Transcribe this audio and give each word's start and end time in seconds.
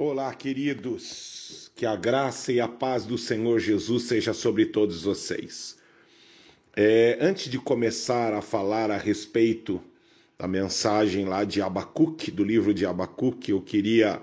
Olá, 0.00 0.32
queridos. 0.32 1.72
Que 1.74 1.84
a 1.84 1.96
graça 1.96 2.52
e 2.52 2.60
a 2.60 2.68
paz 2.68 3.04
do 3.04 3.18
Senhor 3.18 3.58
Jesus 3.58 4.04
seja 4.04 4.32
sobre 4.32 4.66
todos 4.66 5.02
vocês. 5.02 5.76
É, 6.76 7.18
antes 7.20 7.50
de 7.50 7.58
começar 7.58 8.32
a 8.32 8.40
falar 8.40 8.92
a 8.92 8.96
respeito 8.96 9.82
da 10.38 10.46
mensagem 10.46 11.24
lá 11.24 11.42
de 11.42 11.60
Abacuque, 11.60 12.30
do 12.30 12.44
livro 12.44 12.72
de 12.72 12.86
Abacuque, 12.86 13.50
eu 13.50 13.60
queria 13.60 14.22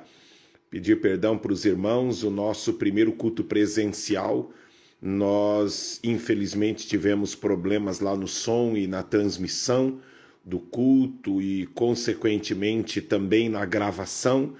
pedir 0.69 1.01
perdão 1.01 1.37
para 1.37 1.51
os 1.51 1.65
irmãos. 1.65 2.23
O 2.23 2.29
nosso 2.31 2.75
primeiro 2.75 3.11
culto 3.11 3.43
presencial, 3.43 4.53
nós 5.01 5.99
infelizmente 6.01 6.87
tivemos 6.87 7.35
problemas 7.35 7.99
lá 7.99 8.15
no 8.15 8.29
som 8.29 8.77
e 8.77 8.87
na 8.87 9.03
transmissão 9.03 9.99
do 10.41 10.57
culto 10.57 11.41
e, 11.41 11.65
consequentemente, 11.67 13.01
também 13.01 13.49
na 13.49 13.65
gravação. 13.65 14.55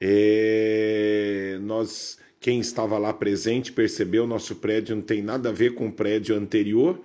É, 0.00 1.58
nós, 1.62 2.18
quem 2.40 2.60
estava 2.60 2.98
lá 2.98 3.12
presente, 3.12 3.72
percebeu 3.72 4.26
nosso 4.26 4.56
prédio 4.56 4.94
não 4.96 5.02
tem 5.02 5.22
nada 5.22 5.48
a 5.48 5.52
ver 5.52 5.74
com 5.74 5.88
o 5.88 5.92
prédio 5.92 6.36
anterior 6.36 7.00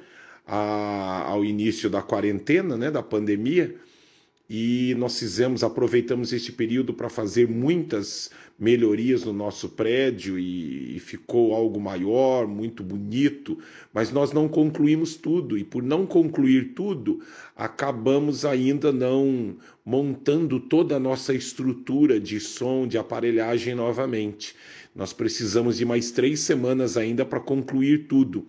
a, 0.46 1.24
ao 1.28 1.46
início 1.46 1.90
da 1.90 2.02
quarentena, 2.02 2.78
né, 2.78 2.92
da 2.92 3.02
pandemia. 3.02 3.76
E 4.54 4.94
nós 4.96 5.18
fizemos, 5.18 5.64
aproveitamos 5.64 6.34
este 6.34 6.52
período 6.52 6.94
para 6.94 7.08
fazer 7.08 7.48
muitas 7.48 8.30
melhorias 8.60 9.24
no 9.24 9.32
nosso 9.32 9.70
prédio 9.70 10.38
e, 10.38 10.98
e, 10.98 11.00
ficou 11.00 11.56
algo 11.56 11.80
maior, 11.80 12.46
muito 12.46 12.84
bonito, 12.84 13.58
mas 13.94 14.12
nós 14.12 14.34
não 14.34 14.50
concluímos 14.50 15.16
tudo 15.16 15.58
e 15.58 15.64
por 15.64 15.82
não 15.82 16.06
concluir 16.06 16.74
tudo, 16.74 17.22
acabamos 17.56 18.44
ainda 18.44 18.92
não 18.92 19.56
montando 19.86 20.60
toda 20.60 20.98
a 20.98 21.00
nossa 21.00 21.34
estrutura 21.34 22.20
de 22.20 22.38
som, 22.38 22.86
de 22.86 22.98
aparelhagem 22.98 23.74
novamente. 23.74 24.54
Nós 24.94 25.14
precisamos 25.14 25.78
de 25.78 25.86
mais 25.86 26.12
três 26.12 26.42
semanas 26.42 26.98
ainda 26.98 27.24
para 27.24 27.40
concluir 27.40 28.06
tudo. 28.10 28.46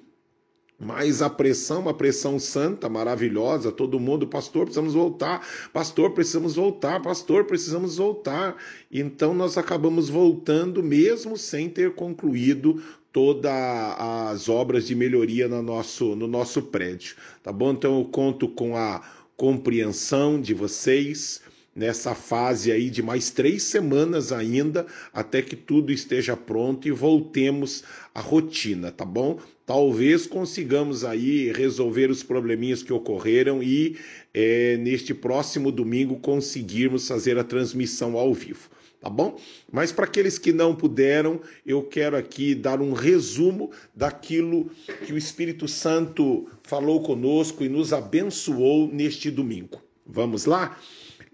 Mas 0.84 1.22
a 1.22 1.30
pressão, 1.30 1.82
uma 1.82 1.94
pressão 1.94 2.40
santa, 2.40 2.88
maravilhosa, 2.88 3.70
todo 3.70 4.00
mundo, 4.00 4.26
pastor, 4.26 4.64
precisamos 4.64 4.94
voltar, 4.94 5.46
pastor, 5.72 6.10
precisamos 6.10 6.56
voltar, 6.56 7.00
pastor, 7.00 7.44
precisamos 7.44 7.98
voltar. 7.98 8.56
Então 8.90 9.32
nós 9.32 9.56
acabamos 9.56 10.08
voltando 10.08 10.82
mesmo 10.82 11.36
sem 11.36 11.70
ter 11.70 11.94
concluído 11.94 12.82
todas 13.12 13.52
as 13.52 14.48
obras 14.48 14.84
de 14.84 14.96
melhoria 14.96 15.46
no 15.46 15.62
nosso, 15.62 16.16
no 16.16 16.26
nosso 16.26 16.62
prédio, 16.62 17.14
tá 17.44 17.52
bom? 17.52 17.70
Então 17.70 18.00
eu 18.00 18.04
conto 18.06 18.48
com 18.48 18.76
a 18.76 19.02
compreensão 19.36 20.40
de 20.40 20.52
vocês 20.52 21.42
nessa 21.74 22.14
fase 22.14 22.70
aí 22.70 22.90
de 22.90 23.02
mais 23.02 23.30
três 23.30 23.62
semanas 23.62 24.32
ainda, 24.32 24.86
até 25.12 25.40
que 25.40 25.56
tudo 25.56 25.92
esteja 25.92 26.36
pronto 26.36 26.86
e 26.86 26.90
voltemos 26.90 27.82
à 28.14 28.20
rotina, 28.20 28.90
tá 28.90 29.04
bom? 29.04 29.40
talvez 29.66 30.26
consigamos 30.26 31.04
aí 31.04 31.50
resolver 31.52 32.10
os 32.10 32.22
probleminhas 32.22 32.82
que 32.82 32.92
ocorreram 32.92 33.62
e 33.62 33.96
é, 34.34 34.76
neste 34.76 35.14
próximo 35.14 35.70
domingo 35.70 36.16
conseguirmos 36.16 37.08
fazer 37.08 37.38
a 37.38 37.44
transmissão 37.44 38.16
ao 38.18 38.34
vivo. 38.34 38.68
Tá 39.00 39.10
bom? 39.10 39.36
Mas 39.72 39.90
para 39.90 40.04
aqueles 40.04 40.38
que 40.38 40.52
não 40.52 40.76
puderam, 40.76 41.40
eu 41.66 41.82
quero 41.82 42.16
aqui 42.16 42.54
dar 42.54 42.80
um 42.80 42.92
resumo 42.92 43.72
daquilo 43.92 44.70
que 45.04 45.12
o 45.12 45.18
Espírito 45.18 45.66
Santo 45.66 46.46
falou 46.62 47.02
conosco 47.02 47.64
e 47.64 47.68
nos 47.68 47.92
abençoou 47.92 48.86
neste 48.86 49.28
domingo. 49.28 49.82
Vamos 50.06 50.44
lá? 50.44 50.78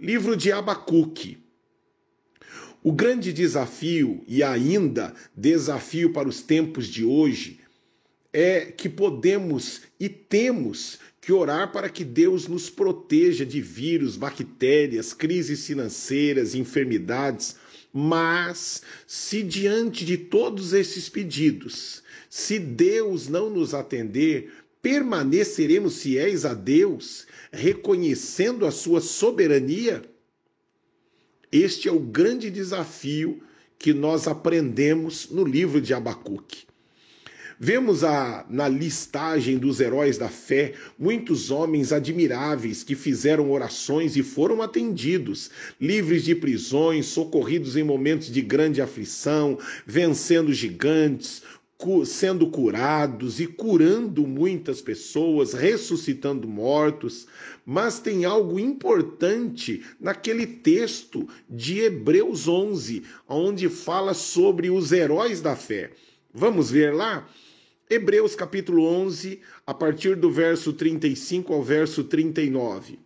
Livro 0.00 0.36
de 0.36 0.52
Abacuque. 0.52 1.38
O 2.84 2.92
grande 2.92 3.32
desafio 3.32 4.22
e 4.28 4.44
ainda 4.44 5.12
desafio 5.36 6.12
para 6.12 6.28
os 6.28 6.40
tempos 6.40 6.86
de 6.86 7.04
hoje 7.04 7.58
é 8.32 8.66
que 8.66 8.88
podemos 8.88 9.80
e 9.98 10.08
temos 10.08 11.00
que 11.20 11.32
orar 11.32 11.72
para 11.72 11.88
que 11.88 12.04
Deus 12.04 12.46
nos 12.46 12.70
proteja 12.70 13.44
de 13.44 13.60
vírus, 13.60 14.16
bactérias, 14.16 15.12
crises 15.12 15.66
financeiras, 15.66 16.54
enfermidades. 16.54 17.56
Mas, 17.92 18.82
se 19.04 19.42
diante 19.42 20.04
de 20.04 20.16
todos 20.16 20.72
esses 20.74 21.08
pedidos, 21.08 22.04
se 22.30 22.60
Deus 22.60 23.26
não 23.26 23.50
nos 23.50 23.74
atender, 23.74 24.52
permaneceremos 24.82 26.02
fiéis 26.02 26.44
a 26.44 26.54
Deus, 26.54 27.26
reconhecendo 27.52 28.66
a 28.66 28.70
sua 28.70 29.00
soberania? 29.00 30.02
Este 31.50 31.88
é 31.88 31.92
o 31.92 32.00
grande 32.00 32.50
desafio 32.50 33.42
que 33.78 33.92
nós 33.92 34.26
aprendemos 34.26 35.30
no 35.30 35.44
livro 35.44 35.80
de 35.80 35.94
Abacuque. 35.94 36.66
Vemos 37.60 38.04
a, 38.04 38.46
na 38.48 38.68
listagem 38.68 39.58
dos 39.58 39.80
heróis 39.80 40.16
da 40.16 40.28
fé 40.28 40.74
muitos 40.96 41.50
homens 41.50 41.92
admiráveis 41.92 42.84
que 42.84 42.94
fizeram 42.94 43.50
orações 43.50 44.16
e 44.16 44.22
foram 44.22 44.62
atendidos, 44.62 45.50
livres 45.80 46.22
de 46.22 46.36
prisões, 46.36 47.06
socorridos 47.06 47.76
em 47.76 47.82
momentos 47.82 48.30
de 48.30 48.40
grande 48.40 48.80
aflição, 48.80 49.58
vencendo 49.84 50.52
gigantes, 50.52 51.42
sendo 52.04 52.50
curados 52.50 53.38
e 53.38 53.46
curando 53.46 54.26
muitas 54.26 54.80
pessoas, 54.80 55.52
ressuscitando 55.52 56.48
mortos, 56.48 57.28
mas 57.64 58.00
tem 58.00 58.24
algo 58.24 58.58
importante 58.58 59.84
naquele 60.00 60.44
texto 60.44 61.28
de 61.48 61.78
Hebreus 61.78 62.48
11, 62.48 63.04
onde 63.28 63.68
fala 63.68 64.12
sobre 64.12 64.70
os 64.70 64.90
heróis 64.90 65.40
da 65.40 65.54
fé. 65.54 65.92
Vamos 66.34 66.68
ver 66.68 66.92
lá? 66.92 67.28
Hebreus 67.88 68.34
capítulo 68.34 68.84
11, 68.84 69.40
a 69.64 69.72
partir 69.72 70.16
do 70.16 70.32
verso 70.32 70.72
35 70.72 71.54
ao 71.54 71.62
verso 71.62 72.02
39. 72.02 72.98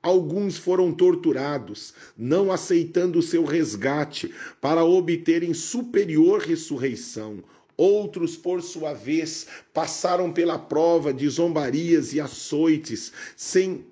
Alguns 0.00 0.56
foram 0.56 0.92
torturados, 0.92 1.92
não 2.16 2.50
aceitando 2.50 3.18
o 3.18 3.22
seu 3.22 3.44
resgate, 3.44 4.32
para 4.60 4.82
obterem 4.82 5.52
superior 5.52 6.40
ressurreição. 6.40 7.44
Outros, 7.78 8.36
por 8.36 8.60
sua 8.60 8.92
vez, 8.92 9.46
passaram 9.72 10.32
pela 10.32 10.58
prova 10.58 11.14
de 11.14 11.28
zombarias 11.28 12.12
e 12.12 12.20
açoites, 12.20 13.12
sem 13.36 13.86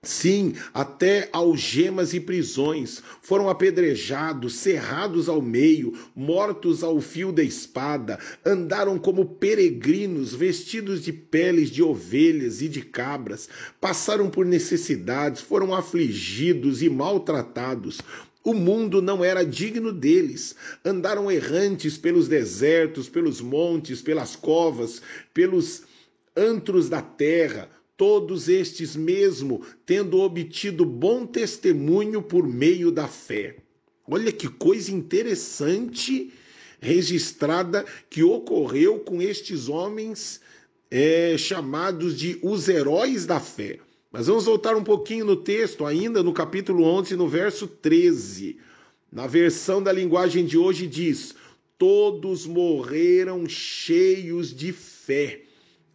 Sim, 0.00 0.54
até 0.72 1.28
algemas 1.32 2.14
e 2.14 2.20
prisões. 2.20 3.02
Foram 3.20 3.48
apedrejados, 3.48 4.54
cerrados 4.54 5.28
ao 5.28 5.42
meio, 5.42 5.92
mortos 6.14 6.84
ao 6.84 7.00
fio 7.00 7.32
da 7.32 7.42
espada, 7.42 8.16
andaram 8.46 8.96
como 8.96 9.24
peregrinos, 9.26 10.32
vestidos 10.32 11.02
de 11.02 11.12
peles 11.12 11.68
de 11.68 11.82
ovelhas 11.82 12.62
e 12.62 12.68
de 12.68 12.80
cabras, 12.80 13.48
passaram 13.80 14.30
por 14.30 14.46
necessidades, 14.46 15.40
foram 15.40 15.74
afligidos 15.74 16.80
e 16.80 16.88
maltratados. 16.88 18.00
O 18.44 18.54
mundo 18.54 19.02
não 19.02 19.24
era 19.24 19.44
digno 19.44 19.92
deles. 19.92 20.54
Andaram 20.84 21.30
errantes 21.30 21.98
pelos 21.98 22.28
desertos, 22.28 23.08
pelos 23.08 23.40
montes, 23.40 24.00
pelas 24.00 24.36
covas, 24.36 25.02
pelos 25.34 25.82
antros 26.36 26.88
da 26.88 27.02
terra 27.02 27.68
todos 27.98 28.48
estes 28.48 28.94
mesmo 28.94 29.60
tendo 29.84 30.20
obtido 30.20 30.86
bom 30.86 31.26
testemunho 31.26 32.22
por 32.22 32.46
meio 32.46 32.92
da 32.92 33.08
fé. 33.08 33.56
Olha 34.06 34.30
que 34.30 34.48
coisa 34.48 34.92
interessante 34.92 36.32
registrada 36.80 37.84
que 38.08 38.22
ocorreu 38.22 39.00
com 39.00 39.20
estes 39.20 39.68
homens 39.68 40.40
é, 40.88 41.36
chamados 41.36 42.16
de 42.16 42.38
os 42.40 42.68
heróis 42.68 43.26
da 43.26 43.40
fé. 43.40 43.80
Mas 44.10 44.26
vamos 44.26 44.46
voltar 44.46 44.74
um 44.76 44.84
pouquinho 44.84 45.24
no 45.24 45.36
texto, 45.36 45.84
ainda 45.84 46.22
no 46.22 46.32
capítulo 46.32 46.84
11, 46.84 47.16
no 47.16 47.28
verso 47.28 47.66
13. 47.66 48.58
Na 49.10 49.26
versão 49.26 49.82
da 49.82 49.92
linguagem 49.92 50.44
de 50.44 50.56
hoje 50.56 50.86
diz: 50.86 51.34
Todos 51.76 52.46
morreram 52.46 53.48
cheios 53.48 54.54
de 54.54 54.72
fé 54.72 55.42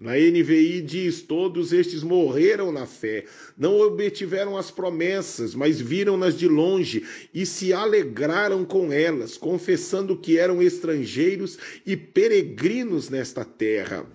na 0.04 0.18
NVI 0.18 0.82
diz: 0.82 1.22
todos 1.22 1.72
estes 1.72 2.04
morreram 2.04 2.74
na 2.74 2.86
fé, 2.86 3.24
não 3.58 3.80
obtiveram 3.80 4.58
as 4.58 4.70
promessas, 4.70 5.56
mas 5.56 5.80
viram-nas 5.80 6.38
de 6.38 6.46
longe 6.46 7.06
e 7.34 7.46
se 7.46 7.72
alegraram 7.72 8.66
com 8.66 8.92
elas, 8.92 9.38
confessando 9.38 10.18
que 10.18 10.38
eram 10.38 10.62
estrangeiros 10.62 11.58
e 11.86 11.96
peregrinos 11.96 13.10
nesta 13.10 13.46
terra. 13.46 14.06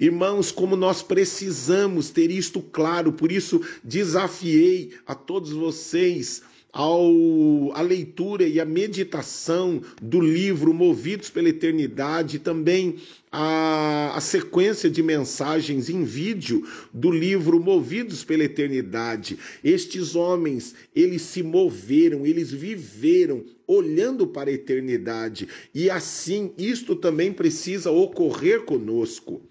Irmãos, 0.00 0.50
como 0.50 0.76
nós 0.76 1.02
precisamos 1.02 2.10
ter 2.10 2.30
isto 2.30 2.60
claro, 2.60 3.12
por 3.12 3.32
isso 3.32 3.60
desafiei 3.82 4.92
a 5.06 5.14
todos 5.14 5.50
vocês 5.50 6.42
ao, 6.72 7.72
a 7.74 7.80
leitura 7.80 8.46
e 8.46 8.60
a 8.60 8.64
meditação 8.64 9.80
do 10.00 10.20
livro 10.20 10.74
Movidos 10.74 11.30
pela 11.30 11.48
Eternidade, 11.48 12.38
também 12.38 12.96
a, 13.32 14.12
a, 14.14 14.20
sequência 14.20 14.90
de 14.90 15.02
mensagens 15.02 15.88
em 15.88 16.04
vídeo 16.04 16.66
do 16.92 17.10
livro 17.10 17.58
Movidos 17.58 18.22
pela 18.22 18.44
Eternidade. 18.44 19.38
Estes 19.64 20.14
homens, 20.14 20.74
eles 20.94 21.22
se 21.22 21.42
moveram, 21.42 22.24
eles 22.26 22.50
viveram 22.50 23.44
olhando 23.66 24.26
para 24.26 24.48
a 24.48 24.52
eternidade, 24.52 25.46
e 25.74 25.90
assim 25.90 26.52
isto 26.56 26.96
também 26.96 27.32
precisa 27.32 27.90
ocorrer 27.90 28.62
conosco. 28.62 29.42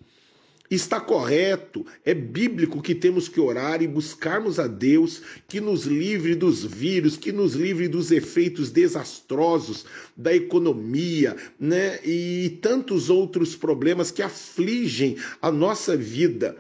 Está 0.70 1.00
correto, 1.00 1.86
é 2.04 2.14
bíblico 2.14 2.82
que 2.82 2.94
temos 2.94 3.30
que 3.30 3.40
orar 3.40 3.82
e 3.82 3.88
buscarmos 3.88 4.60
a 4.60 4.68
Deus 4.68 5.22
que 5.48 5.62
nos 5.62 5.86
livre 5.86 6.36
dos 6.36 6.66
vírus, 6.66 7.16
que 7.16 7.32
nos 7.32 7.54
livre 7.54 7.88
dos 7.88 8.12
efeitos 8.12 8.70
desastrosos 8.70 9.86
da 10.16 10.36
economia, 10.36 11.38
né? 11.58 12.00
E 12.04 12.60
tantos 12.62 13.10
outros 13.10 13.56
problemas 13.56 14.12
que 14.12 14.22
afligem 14.22 15.16
a 15.42 15.50
nossa 15.50 15.96
vida. 15.96 16.58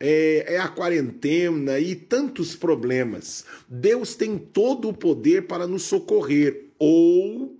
É, 0.00 0.54
é, 0.54 0.58
a 0.58 0.66
quarentena 0.66 1.78
e 1.78 1.94
tantos 1.94 2.56
problemas. 2.56 3.44
Deus 3.68 4.16
tem 4.16 4.36
todo 4.36 4.88
o 4.88 4.92
poder 4.92 5.46
para 5.46 5.68
nos 5.68 5.84
socorrer, 5.84 6.64
ou 6.80 7.56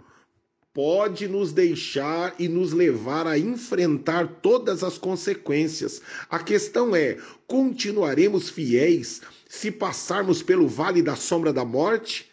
pode 0.75 1.29
nos 1.29 1.53
deixar 1.53 2.35
e 2.37 2.49
nos 2.49 2.73
levar 2.73 3.29
a 3.29 3.39
enfrentar 3.39 4.27
todas 4.43 4.83
as 4.83 4.99
consequências. 4.99 6.03
A 6.29 6.41
questão 6.41 6.95
é: 6.95 7.17
continuaremos 7.47 8.51
fiéis 8.51 9.23
se 9.49 9.71
passarmos 9.71 10.43
pelo 10.43 10.67
vale 10.67 11.01
da 11.01 11.15
sombra 11.15 11.53
da 11.53 11.65
morte? 11.65 12.29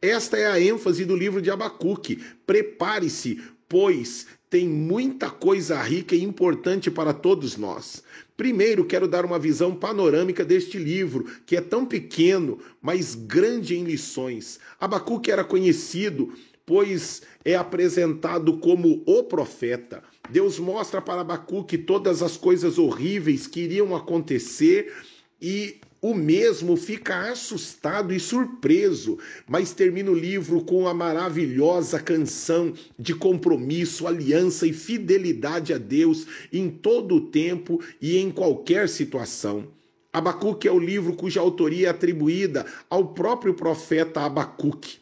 Esta 0.00 0.36
é 0.38 0.46
a 0.46 0.60
ênfase 0.60 1.04
do 1.04 1.16
livro 1.16 1.42
de 1.42 1.50
Abacuque. 1.50 2.22
Prepare-se, 2.46 3.42
pois 3.68 4.26
tem 4.48 4.68
muita 4.68 5.30
coisa 5.30 5.80
rica 5.80 6.14
e 6.14 6.22
importante 6.22 6.90
para 6.90 7.12
todos 7.12 7.56
nós. 7.56 8.02
Primeiro, 8.36 8.84
quero 8.84 9.08
dar 9.08 9.24
uma 9.24 9.38
visão 9.38 9.74
panorâmica 9.74 10.44
deste 10.44 10.76
livro, 10.76 11.24
que 11.46 11.56
é 11.56 11.60
tão 11.60 11.86
pequeno, 11.86 12.58
mas 12.80 13.14
grande 13.14 13.76
em 13.76 13.84
lições. 13.84 14.58
Abacuque 14.78 15.30
era 15.30 15.44
conhecido 15.44 16.32
pois 16.72 17.20
é 17.44 17.54
apresentado 17.54 18.56
como 18.56 19.02
o 19.04 19.24
profeta. 19.24 20.02
Deus 20.30 20.58
mostra 20.58 21.02
para 21.02 21.20
Abacuque 21.20 21.76
todas 21.76 22.22
as 22.22 22.38
coisas 22.38 22.78
horríveis 22.78 23.46
que 23.46 23.60
iriam 23.60 23.94
acontecer 23.94 24.90
e 25.38 25.76
o 26.00 26.14
mesmo 26.14 26.74
fica 26.74 27.30
assustado 27.30 28.14
e 28.14 28.18
surpreso, 28.18 29.18
mas 29.46 29.74
termina 29.74 30.10
o 30.10 30.14
livro 30.14 30.64
com 30.64 30.88
a 30.88 30.94
maravilhosa 30.94 32.00
canção 32.00 32.72
de 32.98 33.14
compromisso, 33.14 34.06
aliança 34.06 34.66
e 34.66 34.72
fidelidade 34.72 35.74
a 35.74 35.78
Deus 35.78 36.26
em 36.50 36.70
todo 36.70 37.16
o 37.16 37.20
tempo 37.20 37.84
e 38.00 38.16
em 38.16 38.30
qualquer 38.30 38.88
situação. 38.88 39.68
Abacuque 40.10 40.66
é 40.66 40.72
o 40.72 40.78
livro 40.78 41.12
cuja 41.12 41.38
autoria 41.38 41.88
é 41.88 41.90
atribuída 41.90 42.64
ao 42.88 43.08
próprio 43.08 43.52
profeta 43.52 44.22
Abacuque. 44.22 45.01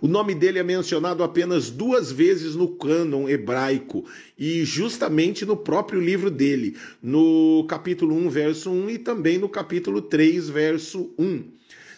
O 0.00 0.08
nome 0.08 0.34
dele 0.34 0.58
é 0.58 0.62
mencionado 0.62 1.22
apenas 1.22 1.70
duas 1.70 2.10
vezes 2.10 2.54
no 2.54 2.68
cânon 2.68 3.28
hebraico 3.28 4.04
e 4.38 4.64
justamente 4.64 5.44
no 5.44 5.56
próprio 5.56 6.00
livro 6.00 6.30
dele, 6.30 6.76
no 7.02 7.64
capítulo 7.68 8.14
1, 8.16 8.28
verso 8.30 8.70
1 8.70 8.90
e 8.90 8.98
também 8.98 9.38
no 9.38 9.48
capítulo 9.48 10.02
3, 10.02 10.48
verso 10.48 11.12
1. 11.18 11.44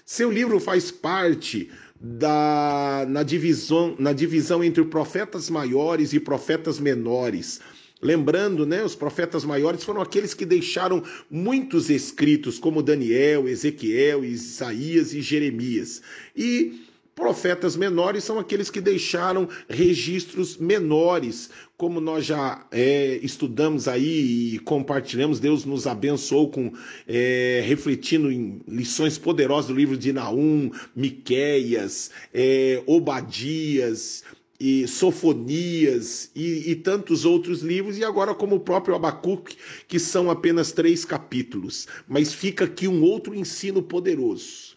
Seu 0.04 0.30
livro 0.30 0.58
faz 0.58 0.90
parte 0.90 1.70
da 2.00 3.06
na 3.08 3.22
divisão, 3.22 3.94
na 3.98 4.12
divisão 4.12 4.62
entre 4.64 4.84
profetas 4.84 5.48
maiores 5.48 6.12
e 6.12 6.18
profetas 6.18 6.80
menores. 6.80 7.60
Lembrando, 8.02 8.66
né, 8.66 8.84
os 8.84 8.96
profetas 8.96 9.44
maiores 9.44 9.84
foram 9.84 10.02
aqueles 10.02 10.34
que 10.34 10.44
deixaram 10.44 11.04
muitos 11.30 11.88
escritos, 11.88 12.58
como 12.58 12.82
Daniel, 12.82 13.46
Ezequiel, 13.46 14.24
Isaías 14.24 15.14
e 15.14 15.22
Jeremias. 15.22 16.02
E 16.36 16.82
Profetas 17.14 17.76
menores 17.76 18.24
são 18.24 18.38
aqueles 18.38 18.70
que 18.70 18.80
deixaram 18.80 19.46
registros 19.68 20.56
menores, 20.56 21.50
como 21.76 22.00
nós 22.00 22.24
já 22.24 22.66
é, 22.70 23.18
estudamos 23.22 23.86
aí 23.86 24.54
e 24.54 24.58
compartilhamos, 24.60 25.38
Deus 25.38 25.66
nos 25.66 25.86
abençoou 25.86 26.50
com 26.50 26.72
é, 27.06 27.62
refletindo 27.66 28.32
em 28.32 28.62
lições 28.66 29.18
poderosas 29.18 29.68
do 29.68 29.74
livro 29.74 29.96
de 29.96 30.10
Naum, 30.10 30.70
Miqueias, 30.96 32.10
é, 32.32 32.82
Obadias, 32.86 34.24
e 34.58 34.86
Sofonias 34.86 36.30
e, 36.36 36.70
e, 36.70 36.76
tantos 36.76 37.24
outros 37.24 37.62
livros, 37.62 37.98
e 37.98 38.04
agora 38.04 38.32
como 38.32 38.54
o 38.54 38.60
próprio 38.60 38.94
Abacuque, 38.94 39.56
que 39.88 39.98
são 39.98 40.30
apenas 40.30 40.70
três 40.70 41.04
capítulos. 41.04 41.88
Mas 42.06 42.32
fica 42.32 42.64
aqui 42.64 42.86
um 42.86 43.02
outro 43.02 43.34
ensino 43.34 43.82
poderoso. 43.82 44.76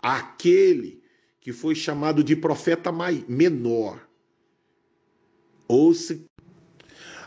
Aquele 0.00 1.02
que 1.40 1.52
foi 1.52 1.74
chamado 1.74 2.22
de 2.22 2.34
profeta 2.34 2.92
menor. 3.28 4.06
Ouça, 5.66 6.18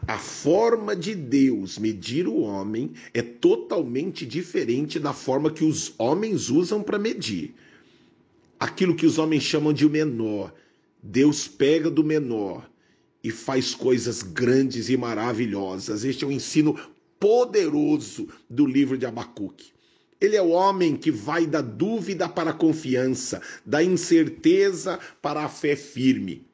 a 0.08 0.18
forma 0.18 0.96
de 0.96 1.14
Deus 1.14 1.78
medir 1.78 2.28
o 2.28 2.40
homem 2.40 2.92
é 3.14 3.22
totalmente 3.22 4.26
diferente 4.26 5.00
da 5.00 5.14
forma 5.14 5.52
que 5.52 5.64
os 5.64 5.94
homens 5.98 6.50
usam 6.50 6.82
para 6.82 6.98
medir. 6.98 7.54
Aquilo 8.60 8.96
que 8.96 9.06
os 9.06 9.18
homens 9.18 9.44
chamam 9.44 9.72
de 9.72 9.86
o 9.86 9.90
menor, 9.90 10.54
Deus 11.02 11.48
pega 11.48 11.90
do 11.90 12.04
menor 12.04 12.70
e 13.24 13.32
faz 13.32 13.76
coisas 13.76 14.24
grandes 14.24 14.90
e 14.90 14.98
maravilhosas. 14.98 16.04
Este 16.04 16.24
é 16.24 16.28
o 16.28 16.32
ensino 16.32 16.80
poderoso 17.20 18.28
do 18.50 18.66
livro 18.66 18.98
de 18.98 19.06
Abacuque. 19.06 19.72
Ele 20.22 20.36
é 20.36 20.42
o 20.42 20.50
homem 20.50 20.96
que 20.96 21.10
vai 21.10 21.48
da 21.48 21.62
dúvida 21.62 22.30
para 22.30 22.52
a 22.52 22.54
confiança, 22.54 23.42
da 23.66 23.84
incerteza 23.84 25.00
para 25.20 25.44
a 25.44 25.50
fé 25.50 25.76
firme. 25.76 26.46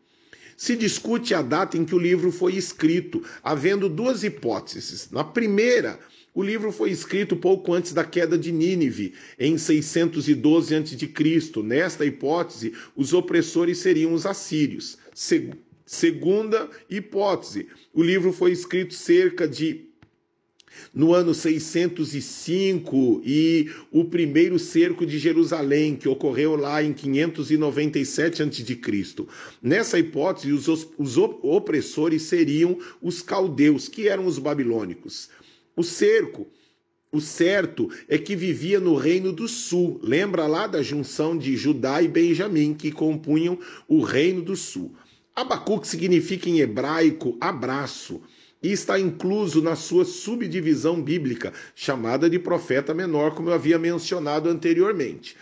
Se 0.56 0.76
discute 0.76 1.36
a 1.36 1.42
data 1.42 1.78
em 1.78 1.86
que 1.86 1.94
o 1.94 2.00
livro 2.00 2.32
foi 2.32 2.56
escrito, 2.56 3.22
havendo 3.44 3.88
duas 3.88 4.24
hipóteses. 4.24 5.12
Na 5.12 5.24
primeira, 5.24 6.00
o 6.34 6.42
livro 6.42 6.72
foi 6.72 6.92
escrito 6.92 7.36
pouco 7.36 7.74
antes 7.74 7.94
da 7.94 8.04
queda 8.04 8.38
de 8.38 8.52
Nínive, 8.52 9.14
em 9.38 9.58
612 9.58 10.76
a.C. 10.76 11.62
Nesta 11.64 12.06
hipótese, 12.06 12.74
os 12.96 13.14
opressores 13.14 13.80
seriam 13.80 14.14
os 14.14 14.26
assírios. 14.26 14.98
Segunda 15.86 16.70
hipótese, 16.90 17.68
o 17.94 18.02
livro 18.02 18.32
foi 18.34 18.52
escrito 18.52 18.94
cerca 18.94 19.48
de 19.48 19.87
no 20.94 21.14
ano 21.14 21.34
605 21.34 23.22
e 23.26 23.70
o 23.92 24.06
primeiro 24.06 24.58
cerco 24.58 25.06
de 25.06 25.18
Jerusalém, 25.20 25.96
que 25.96 26.08
ocorreu 26.08 26.56
lá 26.56 26.84
em 26.84 26.94
597 26.94 28.44
a.C. 28.44 29.26
Nessa 29.62 30.00
hipótese, 30.00 30.52
os, 30.52 30.68
os 30.98 31.18
opressores 31.18 32.24
seriam 32.24 32.78
os 33.02 33.22
caldeus, 33.22 33.88
que 33.88 34.08
eram 34.08 34.26
os 34.26 34.40
babilônicos. 34.40 35.30
O 35.76 35.84
cerco 35.84 36.48
o 37.10 37.22
certo 37.22 37.90
é 38.10 38.18
que 38.18 38.36
vivia 38.36 38.82
no 38.82 38.96
reino 38.96 39.32
do 39.32 39.48
sul. 39.48 40.00
Lembra 40.04 40.46
lá 40.46 40.68
da 40.68 40.82
junção 40.84 41.38
de 41.38 41.56
Judá 41.56 42.02
e 42.02 42.08
Benjamim, 42.08 42.74
que 42.74 42.92
compunham 42.92 43.58
o 43.88 44.02
reino 44.02 44.42
do 44.42 44.58
sul. 44.58 44.94
Abacuque 45.34 45.88
significa 45.88 46.50
em 46.50 46.60
hebraico 46.60 47.38
abraço 47.40 48.22
e 48.62 48.72
está 48.72 49.00
incluso 49.00 49.62
na 49.62 49.76
sua 49.76 50.06
subdivisão 50.06 51.02
bíblica, 51.02 51.54
chamada 51.76 52.30
de 52.30 52.40
profeta 52.40 52.94
menor, 52.94 53.36
como 53.36 53.50
eu 53.50 53.54
havia 53.54 53.78
mencionado 53.78 54.50
anteriormente. 54.50 55.36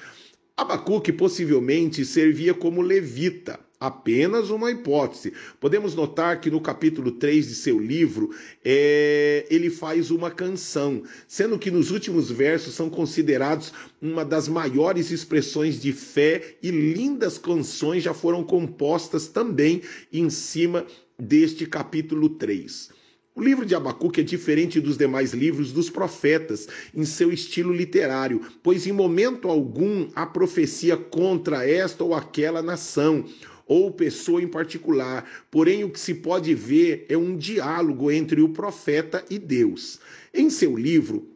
Abacuque 0.58 1.12
possivelmente 1.12 2.06
servia 2.06 2.54
como 2.54 2.82
levita, 2.82 3.60
apenas 3.78 4.50
uma 4.50 4.72
hipótese. 4.72 5.34
Podemos 5.60 5.94
notar 5.94 6.40
que 6.40 6.50
no 6.50 6.62
capítulo 6.62 7.12
3 7.12 7.48
de 7.48 7.56
seu 7.56 7.78
livro, 7.78 8.30
é, 8.64 9.46
ele 9.50 9.70
faz 9.70 10.12
uma 10.12 10.32
canção, 10.32 11.04
sendo 11.28 11.60
que 11.60 11.70
nos 11.70 11.92
últimos 11.92 12.32
versos 12.32 12.74
são 12.74 12.90
considerados 12.90 13.74
uma 14.02 14.24
das 14.24 14.48
maiores 14.48 15.12
expressões 15.12 15.82
de 15.82 15.92
fé 15.92 16.56
e 16.64 16.72
lindas 16.72 17.38
canções 17.38 18.04
já 18.04 18.14
foram 18.14 18.44
compostas 18.44 19.28
também 19.28 19.82
em 20.12 20.30
cima 20.30 20.86
deste 21.20 21.66
capítulo 21.66 22.30
3. 22.30 23.05
O 23.38 23.44
livro 23.44 23.66
de 23.66 23.76
Abacuque 23.76 24.22
é 24.22 24.24
diferente 24.24 24.80
dos 24.80 24.96
demais 24.96 25.34
livros 25.34 25.74
dos 25.74 25.90
profetas 25.90 26.70
em 26.96 27.04
seu 27.04 27.34
estilo 27.34 27.74
literário, 27.74 28.40
pois 28.64 28.88
em 28.88 28.94
momento 28.94 29.50
algum 29.50 30.08
há 30.16 30.26
profecia 30.26 30.96
contra 30.96 31.70
esta 31.70 32.02
ou 32.02 32.14
aquela 32.14 32.62
nação, 32.62 33.26
ou 33.68 33.92
pessoa 33.92 34.42
em 34.42 34.48
particular, 34.48 35.30
porém 35.52 35.84
o 35.84 35.90
que 35.90 36.00
se 36.00 36.14
pode 36.14 36.56
ver 36.56 37.06
é 37.10 37.18
um 37.18 37.36
diálogo 37.36 38.10
entre 38.10 38.42
o 38.42 38.48
profeta 38.48 39.26
e 39.30 39.38
Deus. 39.38 40.00
Em 40.34 40.50
seu 40.50 40.74
livro, 40.74 41.35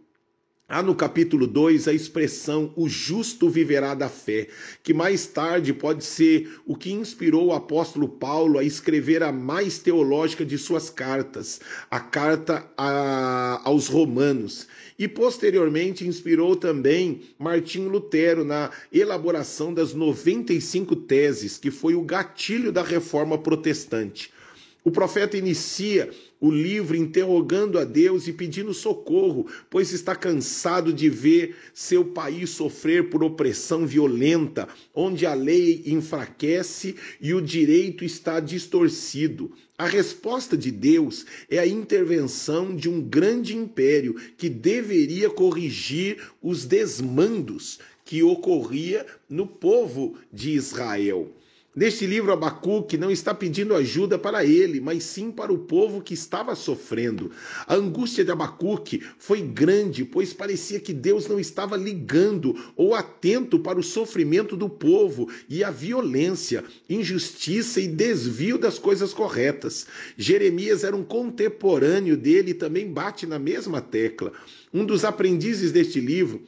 Há 0.71 0.83
no 0.83 0.93
capítulo 0.93 1.47
2 1.47 1.87
a 1.87 1.93
expressão 1.93 2.71
o 2.75 2.87
justo 2.87 3.49
viverá 3.49 3.95
da 3.95 4.07
fé, 4.07 4.49
que 4.83 4.93
mais 4.93 5.25
tarde 5.25 5.73
pode 5.73 6.05
ser 6.05 6.47
o 6.63 6.75
que 6.75 6.91
inspirou 6.91 7.47
o 7.47 7.53
apóstolo 7.53 8.07
Paulo 8.07 8.59
a 8.59 8.63
escrever 8.63 9.23
a 9.23 9.31
mais 9.31 9.79
teológica 9.79 10.45
de 10.45 10.59
suas 10.59 10.87
cartas, 10.87 11.59
a 11.89 11.99
carta 11.99 12.69
a, 12.77 13.59
aos 13.67 13.87
Romanos. 13.87 14.67
E 14.99 15.07
posteriormente 15.07 16.07
inspirou 16.07 16.55
também 16.55 17.21
Martinho 17.39 17.89
Lutero 17.89 18.45
na 18.45 18.69
elaboração 18.93 19.73
das 19.73 19.95
95 19.95 20.95
teses, 20.97 21.57
que 21.57 21.71
foi 21.71 21.95
o 21.95 22.03
gatilho 22.03 22.71
da 22.71 22.83
reforma 22.83 23.39
protestante. 23.39 24.31
O 24.89 24.91
profeta 24.91 25.37
inicia 25.37 26.09
o 26.41 26.49
livro 26.49 26.97
interrogando 26.97 27.77
a 27.77 27.83
Deus 27.83 28.27
e 28.27 28.33
pedindo 28.33 28.73
socorro, 28.73 29.45
pois 29.69 29.91
está 29.91 30.15
cansado 30.15 30.91
de 30.91 31.07
ver 31.11 31.55
seu 31.75 32.03
país 32.03 32.49
sofrer 32.49 33.07
por 33.07 33.23
opressão 33.23 33.85
violenta, 33.85 34.67
onde 34.91 35.27
a 35.27 35.35
lei 35.35 35.83
enfraquece 35.85 36.95
e 37.21 37.35
o 37.35 37.39
direito 37.39 38.03
está 38.03 38.39
distorcido. 38.39 39.51
A 39.77 39.85
resposta 39.85 40.57
de 40.57 40.71
Deus 40.71 41.23
é 41.51 41.59
a 41.59 41.67
intervenção 41.67 42.75
de 42.75 42.89
um 42.89 42.99
grande 42.99 43.55
império 43.55 44.15
que 44.39 44.49
deveria 44.49 45.29
corrigir 45.29 46.17
os 46.41 46.65
desmandos 46.65 47.77
que 48.03 48.23
ocorria 48.23 49.05
no 49.29 49.45
povo 49.45 50.17
de 50.33 50.49
Israel. 50.49 51.31
Neste 51.75 52.07
livro, 52.07 52.33
Abacuque 52.33 52.97
não 52.97 53.11
está 53.11 53.31
pedindo 53.31 53.75
ajuda 53.75 54.17
para 54.17 54.43
ele, 54.43 54.81
mas 54.81 55.03
sim 55.03 55.29
para 55.29 55.53
o 55.53 55.59
povo 55.59 56.01
que 56.01 56.15
estava 56.15 56.55
sofrendo. 56.55 57.31
A 57.67 57.75
angústia 57.75 58.25
de 58.25 58.31
Abacuque 58.31 59.03
foi 59.19 59.39
grande, 59.41 60.03
pois 60.03 60.33
parecia 60.33 60.79
que 60.79 60.91
Deus 60.91 61.27
não 61.27 61.39
estava 61.39 61.77
ligando 61.77 62.55
ou 62.75 62.95
atento 62.95 63.59
para 63.59 63.79
o 63.79 63.83
sofrimento 63.83 64.57
do 64.57 64.67
povo 64.67 65.29
e 65.47 65.63
a 65.63 65.69
violência, 65.69 66.63
injustiça 66.89 67.79
e 67.79 67.87
desvio 67.87 68.57
das 68.57 68.79
coisas 68.79 69.13
corretas. 69.13 69.85
Jeremias 70.17 70.83
era 70.83 70.95
um 70.95 71.03
contemporâneo 71.03 72.17
dele 72.17 72.51
e 72.51 72.55
também 72.55 72.91
bate 72.91 73.27
na 73.27 73.37
mesma 73.37 73.79
tecla. 73.79 74.33
Um 74.73 74.83
dos 74.83 75.05
aprendizes 75.05 75.71
deste 75.71 75.99
livro 75.99 76.41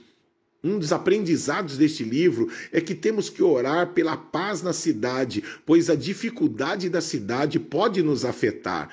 um 0.63 0.77
dos 0.77 0.91
aprendizados 0.91 1.77
deste 1.77 2.03
livro 2.03 2.49
é 2.71 2.79
que 2.79 2.93
temos 2.93 3.29
que 3.29 3.41
orar 3.41 3.93
pela 3.93 4.15
paz 4.15 4.61
na 4.61 4.73
cidade, 4.73 5.43
pois 5.65 5.89
a 5.89 5.95
dificuldade 5.95 6.89
da 6.89 7.01
cidade 7.01 7.59
pode 7.59 8.03
nos 8.03 8.23
afetar. 8.25 8.89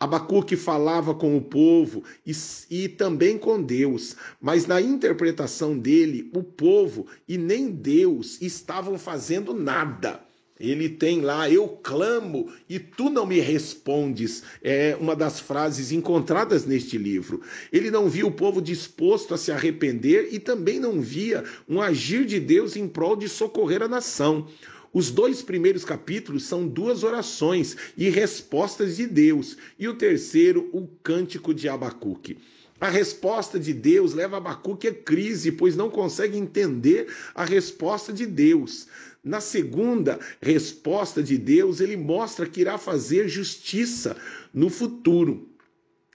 Abacuque 0.00 0.54
falava 0.54 1.12
com 1.12 1.36
o 1.36 1.42
povo 1.42 2.04
e, 2.24 2.30
e, 2.70 2.88
também 2.88 3.36
com 3.36 3.60
Deus, 3.60 4.14
mas 4.40 4.64
na 4.64 4.80
interpretação 4.80 5.76
dele, 5.76 6.30
o 6.32 6.42
povo 6.42 7.06
e 7.26 7.36
nem 7.36 7.68
Deus 7.68 8.40
estavam 8.40 8.96
fazendo 8.96 9.52
nada. 9.52 10.27
Ele 10.60 10.88
tem 10.88 11.20
lá, 11.20 11.48
eu 11.50 11.68
clamo 11.68 12.52
e 12.68 12.78
tu 12.78 13.08
não 13.10 13.26
me 13.26 13.40
respondes. 13.40 14.42
É 14.62 14.96
uma 15.00 15.14
das 15.14 15.40
frases 15.40 15.92
encontradas 15.92 16.64
neste 16.64 16.98
livro. 16.98 17.40
Ele 17.72 17.90
não 17.90 18.08
via 18.08 18.26
o 18.26 18.32
povo 18.32 18.60
disposto 18.60 19.34
a 19.34 19.38
se 19.38 19.52
arrepender 19.52 20.28
e 20.32 20.38
também 20.38 20.80
não 20.80 21.00
via 21.00 21.44
um 21.68 21.80
agir 21.80 22.24
de 22.24 22.40
Deus 22.40 22.76
em 22.76 22.88
prol 22.88 23.16
de 23.16 23.28
socorrer 23.28 23.82
a 23.82 23.88
nação. 23.88 24.46
Os 24.92 25.10
dois 25.10 25.42
primeiros 25.42 25.84
capítulos 25.84 26.44
são 26.44 26.66
duas 26.66 27.02
orações 27.02 27.76
e 27.96 28.08
respostas 28.08 28.96
de 28.96 29.06
Deus, 29.06 29.56
e 29.78 29.86
o 29.86 29.94
terceiro, 29.94 30.70
o 30.72 30.86
cântico 31.02 31.52
de 31.52 31.68
Abacuque. 31.68 32.38
A 32.80 32.88
resposta 32.88 33.58
de 33.58 33.74
Deus 33.74 34.14
leva 34.14 34.36
Abacuque 34.36 34.86
a 34.86 34.94
crise, 34.94 35.50
pois 35.50 35.74
não 35.74 35.90
consegue 35.90 36.38
entender 36.38 37.12
a 37.34 37.44
resposta 37.44 38.12
de 38.12 38.24
Deus. 38.24 38.86
Na 39.22 39.40
segunda 39.40 40.18
resposta 40.40 41.20
de 41.22 41.36
Deus, 41.36 41.80
ele 41.80 41.96
mostra 41.96 42.46
que 42.46 42.60
irá 42.60 42.78
fazer 42.78 43.28
justiça 43.28 44.16
no 44.54 44.70
futuro. 44.70 45.47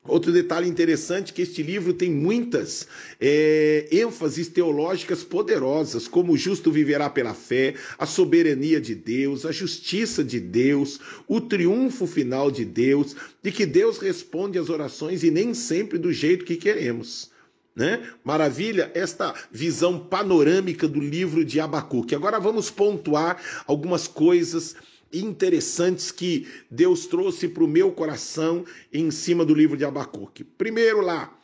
Outro 0.05 0.33
detalhe 0.33 0.67
interessante 0.67 1.31
é 1.31 1.35
que 1.35 1.41
este 1.41 1.63
livro 1.63 1.93
tem 1.93 2.11
muitas 2.11 2.85
é, 3.21 3.87
ênfases 3.89 4.49
teológicas 4.49 5.23
poderosas, 5.23 6.09
como 6.09 6.33
o 6.33 6.37
justo 6.37 6.69
viverá 6.69 7.09
pela 7.09 7.33
fé, 7.33 7.75
a 7.97 8.05
soberania 8.05 8.81
de 8.81 8.95
Deus, 8.95 9.45
a 9.45 9.51
justiça 9.51 10.21
de 10.21 10.41
Deus, 10.41 10.99
o 11.25 11.39
triunfo 11.39 12.05
final 12.05 12.51
de 12.51 12.65
Deus, 12.65 13.15
de 13.41 13.49
que 13.49 13.65
Deus 13.65 13.97
responde 13.97 14.59
às 14.59 14.69
orações 14.69 15.23
e 15.23 15.31
nem 15.31 15.53
sempre 15.53 15.97
do 15.97 16.11
jeito 16.11 16.43
que 16.43 16.57
queremos. 16.57 17.31
Né? 17.73 18.07
Maravilha, 18.25 18.91
esta 18.93 19.33
visão 19.51 19.97
panorâmica 19.97 20.85
do 20.85 20.99
livro 20.99 21.45
de 21.45 21.61
Abacuque. 21.61 22.13
Agora 22.13 22.39
vamos 22.39 22.69
pontuar 22.69 23.41
algumas 23.65 24.05
coisas 24.05 24.75
interessantes 25.13 26.11
que 26.11 26.47
Deus 26.69 27.05
trouxe 27.05 27.47
para 27.47 27.63
o 27.63 27.67
meu 27.67 27.91
coração 27.91 28.65
em 28.91 29.11
cima 29.11 29.45
do 29.45 29.53
livro 29.53 29.77
de 29.77 29.85
Abacuque. 29.85 30.43
Primeiro 30.43 31.01
lá, 31.01 31.37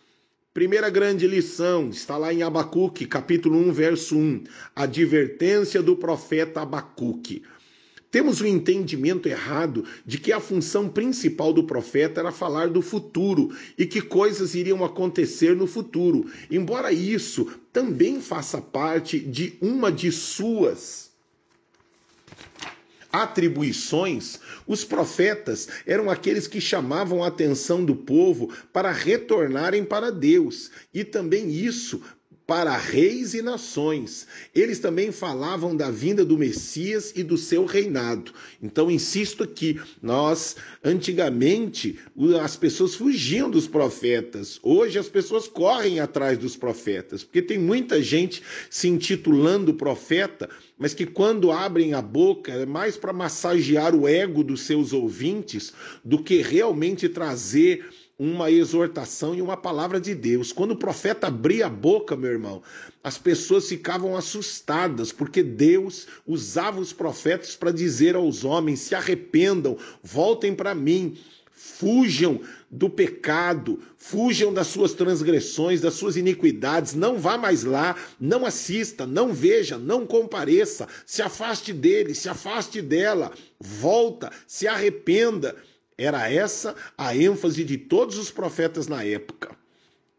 primeira 0.53 0.89
grande 0.89 1.27
lição, 1.27 1.89
está 1.89 2.17
lá 2.17 2.33
em 2.33 2.41
Abacuque, 2.41 3.05
capítulo 3.05 3.57
1, 3.57 3.71
verso 3.71 4.17
1, 4.17 4.43
advertência 4.75 5.81
do 5.81 5.95
profeta 5.95 6.61
Abacuque. 6.61 7.43
Temos 8.11 8.41
o 8.41 8.43
um 8.43 8.47
entendimento 8.47 9.29
errado 9.29 9.85
de 10.03 10.17
que 10.17 10.31
a 10.31 10.39
função 10.39 10.89
principal 10.89 11.53
do 11.53 11.63
profeta 11.63 12.19
era 12.19 12.31
falar 12.31 12.67
do 12.69 12.81
futuro 12.81 13.55
e 13.77 13.85
que 13.85 14.01
coisas 14.01 14.55
iriam 14.55 14.83
acontecer 14.83 15.55
no 15.55 15.67
futuro, 15.67 16.25
embora 16.49 16.91
isso 16.91 17.45
também 17.71 18.19
faça 18.19 18.59
parte 18.59 19.19
de 19.19 19.55
uma 19.61 19.91
de 19.91 20.11
suas 20.11 21.08
atribuições, 23.11 24.39
os 24.67 24.83
profetas 24.83 25.67
eram 25.85 26.09
aqueles 26.09 26.47
que 26.47 26.61
chamavam 26.61 27.23
a 27.23 27.27
atenção 27.27 27.83
do 27.83 27.95
povo 27.95 28.53
para 28.71 28.91
retornarem 28.91 29.83
para 29.83 30.11
Deus, 30.11 30.71
e 30.93 31.03
também 31.03 31.49
isso 31.49 32.01
para 32.49 32.75
reis 32.75 33.35
e 33.35 33.43
nações. 33.43 34.25
Eles 34.55 34.79
também 34.79 35.11
falavam 35.11 35.75
da 35.75 35.91
vinda 35.91 36.25
do 36.25 36.35
Messias 36.35 37.13
e 37.15 37.21
do 37.21 37.37
seu 37.37 37.63
reinado. 37.63 38.33
Então, 38.59 38.89
insisto 38.89 39.43
aqui, 39.43 39.79
nós, 40.01 40.55
antigamente, 40.83 41.99
as 42.41 42.55
pessoas 42.55 42.95
fugiam 42.95 43.51
dos 43.51 43.67
profetas. 43.67 44.59
Hoje, 44.63 44.97
as 44.97 45.07
pessoas 45.07 45.47
correm 45.47 45.99
atrás 45.99 46.39
dos 46.39 46.57
profetas, 46.57 47.23
porque 47.23 47.43
tem 47.43 47.59
muita 47.59 48.01
gente 48.01 48.41
se 48.67 48.87
intitulando 48.87 49.75
profeta, 49.75 50.49
mas 50.75 50.95
que 50.95 51.05
quando 51.05 51.51
abrem 51.51 51.93
a 51.93 52.01
boca 52.01 52.51
é 52.51 52.65
mais 52.65 52.97
para 52.97 53.13
massagear 53.13 53.93
o 53.93 54.07
ego 54.07 54.43
dos 54.43 54.61
seus 54.61 54.91
ouvintes 54.91 55.71
do 56.03 56.23
que 56.23 56.41
realmente 56.41 57.07
trazer 57.07 57.85
uma 58.19 58.51
exortação 58.51 59.33
e 59.33 59.41
uma 59.41 59.55
palavra 59.55 59.97
de 59.99 60.13
Deus. 60.13 60.51
Quando 60.51 60.71
o 60.71 60.77
profeta 60.77 61.27
abria 61.27 61.67
a 61.67 61.69
boca, 61.69 62.17
meu 62.17 62.29
irmão, 62.29 62.61
as 63.01 63.17
pessoas 63.17 63.69
ficavam 63.69 64.17
assustadas, 64.17 65.13
porque 65.13 65.41
Deus 65.41 66.05
usava 66.27 66.81
os 66.81 66.91
profetas 66.91 67.55
para 67.55 67.71
dizer 67.71 68.17
aos 68.17 68.43
homens: 68.43 68.81
se 68.81 68.93
arrependam, 68.93 69.77
voltem 70.03 70.53
para 70.53 70.75
mim. 70.75 71.17
Fujam 71.61 72.39
do 72.71 72.89
pecado, 72.89 73.79
fujam 73.97 74.53
das 74.53 74.67
suas 74.67 74.93
transgressões, 74.93 75.81
das 75.81 75.93
suas 75.93 76.15
iniquidades, 76.15 76.93
não 76.93 77.19
vá 77.19 77.37
mais 77.37 77.65
lá, 77.65 77.97
não 78.17 78.45
assista, 78.45 79.05
não 79.05 79.33
veja, 79.33 79.77
não 79.77 80.05
compareça, 80.05 80.87
se 81.05 81.21
afaste 81.21 81.73
dele, 81.73 82.15
se 82.15 82.29
afaste 82.29 82.81
dela, 82.81 83.33
volta, 83.59 84.31
se 84.47 84.69
arrependa. 84.69 85.53
Era 85.99 86.31
essa 86.31 86.73
a 86.97 87.13
ênfase 87.13 87.65
de 87.65 87.77
todos 87.77 88.17
os 88.17 88.31
profetas 88.31 88.87
na 88.87 89.03
época. 89.03 89.51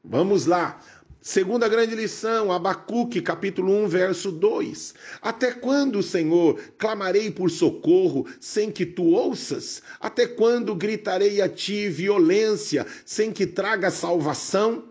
Vamos 0.05 0.45
lá. 0.45 0.79
Segunda 1.23 1.69
grande 1.69 1.95
lição, 1.95 2.53
Abacuque, 2.53 3.23
capítulo 3.23 3.73
1, 3.85 3.89
verso 3.89 4.31
2. 4.31 4.95
Até 5.23 5.53
quando, 5.53 6.03
Senhor, 6.03 6.61
clamarei 6.77 7.31
por 7.31 7.51
socorro 7.51 8.27
sem 8.39 8.71
que 8.71 8.85
tu 8.85 9.05
ouças? 9.05 9.83
Até 9.99 10.27
quando 10.27 10.75
gritarei 10.75 11.41
a 11.41 11.49
ti 11.49 11.89
violência 11.89 12.87
sem 13.07 13.33
que 13.33 13.47
traga 13.47 13.91
salvação? 13.91 14.90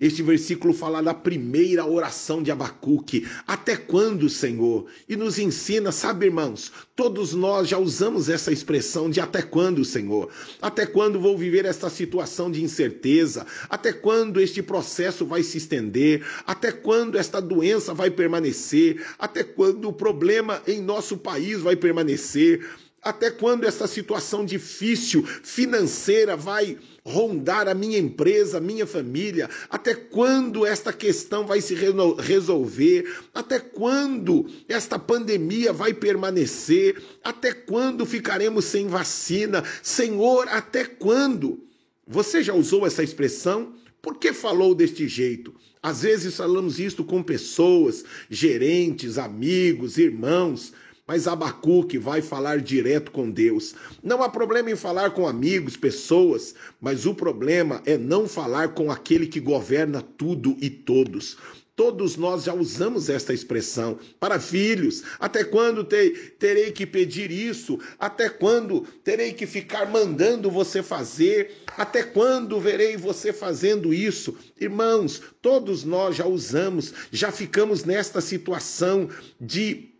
Este 0.00 0.22
versículo 0.22 0.72
fala 0.74 1.02
da 1.02 1.14
primeira 1.14 1.86
oração 1.86 2.42
de 2.42 2.50
Abacuque. 2.50 3.26
Até 3.46 3.76
quando, 3.76 4.28
Senhor? 4.28 4.86
E 5.08 5.16
nos 5.16 5.38
ensina, 5.38 5.92
sabe, 5.92 6.26
irmãos, 6.26 6.72
todos 6.94 7.32
nós 7.32 7.68
já 7.68 7.78
usamos 7.78 8.28
essa 8.28 8.52
expressão 8.52 9.08
de 9.08 9.20
até 9.20 9.42
quando, 9.42 9.84
Senhor? 9.84 10.30
Até 10.60 10.86
quando 10.86 11.20
vou 11.20 11.36
viver 11.36 11.64
esta 11.64 11.88
situação 11.88 12.50
de 12.50 12.62
incerteza? 12.62 13.46
Até 13.68 13.92
quando 13.92 14.40
este 14.40 14.62
processo 14.62 15.24
vai 15.24 15.42
se 15.42 15.58
estender? 15.58 16.24
Até 16.46 16.72
quando 16.72 17.16
esta 17.16 17.40
doença 17.40 17.94
vai 17.94 18.10
permanecer? 18.10 19.04
Até 19.18 19.42
quando 19.42 19.88
o 19.88 19.92
problema 19.92 20.62
em 20.66 20.80
nosso 20.80 21.16
país 21.16 21.60
vai 21.60 21.76
permanecer? 21.76 22.66
Até 23.02 23.30
quando 23.30 23.64
essa 23.64 23.86
situação 23.86 24.44
difícil 24.44 25.24
financeira 25.24 26.36
vai 26.36 26.76
rondar 27.04 27.68
a 27.68 27.74
minha 27.74 27.98
empresa, 27.98 28.58
a 28.58 28.60
minha 28.60 28.86
família? 28.86 29.48
Até 29.70 29.94
quando 29.94 30.66
esta 30.66 30.92
questão 30.92 31.46
vai 31.46 31.60
se 31.60 31.74
resolver? 32.18 33.10
Até 33.32 33.60
quando 33.60 34.46
esta 34.68 34.98
pandemia 34.98 35.72
vai 35.72 35.94
permanecer? 35.94 37.00
Até 37.22 37.52
quando 37.52 38.04
ficaremos 38.04 38.64
sem 38.64 38.88
vacina? 38.88 39.62
Senhor, 39.82 40.48
até 40.48 40.84
quando? 40.84 41.64
Você 42.06 42.42
já 42.42 42.52
usou 42.52 42.86
essa 42.86 43.02
expressão? 43.02 43.74
Por 44.02 44.18
que 44.18 44.32
falou 44.32 44.74
deste 44.74 45.06
jeito? 45.06 45.54
Às 45.82 46.02
vezes 46.02 46.36
falamos 46.36 46.80
isto 46.80 47.04
com 47.04 47.22
pessoas, 47.22 48.04
gerentes, 48.28 49.18
amigos, 49.18 49.98
irmãos. 49.98 50.72
Mas 51.08 51.26
Abacuque 51.26 51.96
vai 51.96 52.20
falar 52.20 52.60
direto 52.60 53.10
com 53.10 53.30
Deus. 53.30 53.74
Não 54.02 54.22
há 54.22 54.28
problema 54.28 54.70
em 54.70 54.76
falar 54.76 55.12
com 55.12 55.26
amigos, 55.26 55.74
pessoas, 55.74 56.54
mas 56.78 57.06
o 57.06 57.14
problema 57.14 57.80
é 57.86 57.96
não 57.96 58.28
falar 58.28 58.74
com 58.74 58.92
aquele 58.92 59.26
que 59.26 59.40
governa 59.40 60.02
tudo 60.02 60.54
e 60.60 60.68
todos. 60.68 61.38
Todos 61.74 62.16
nós 62.16 62.44
já 62.44 62.52
usamos 62.52 63.08
esta 63.08 63.32
expressão 63.32 63.98
para 64.20 64.38
filhos. 64.38 65.02
Até 65.18 65.44
quando 65.44 65.82
te, 65.82 66.10
terei 66.38 66.72
que 66.72 66.84
pedir 66.84 67.30
isso? 67.30 67.78
Até 67.98 68.28
quando 68.28 68.82
terei 69.02 69.32
que 69.32 69.46
ficar 69.46 69.88
mandando 69.88 70.50
você 70.50 70.82
fazer? 70.82 71.62
Até 71.76 72.02
quando 72.02 72.60
verei 72.60 72.98
você 72.98 73.32
fazendo 73.32 73.94
isso? 73.94 74.36
Irmãos, 74.60 75.22
todos 75.40 75.84
nós 75.84 76.16
já 76.16 76.26
usamos, 76.26 76.92
já 77.10 77.32
ficamos 77.32 77.84
nesta 77.84 78.20
situação 78.20 79.08
de 79.40 79.96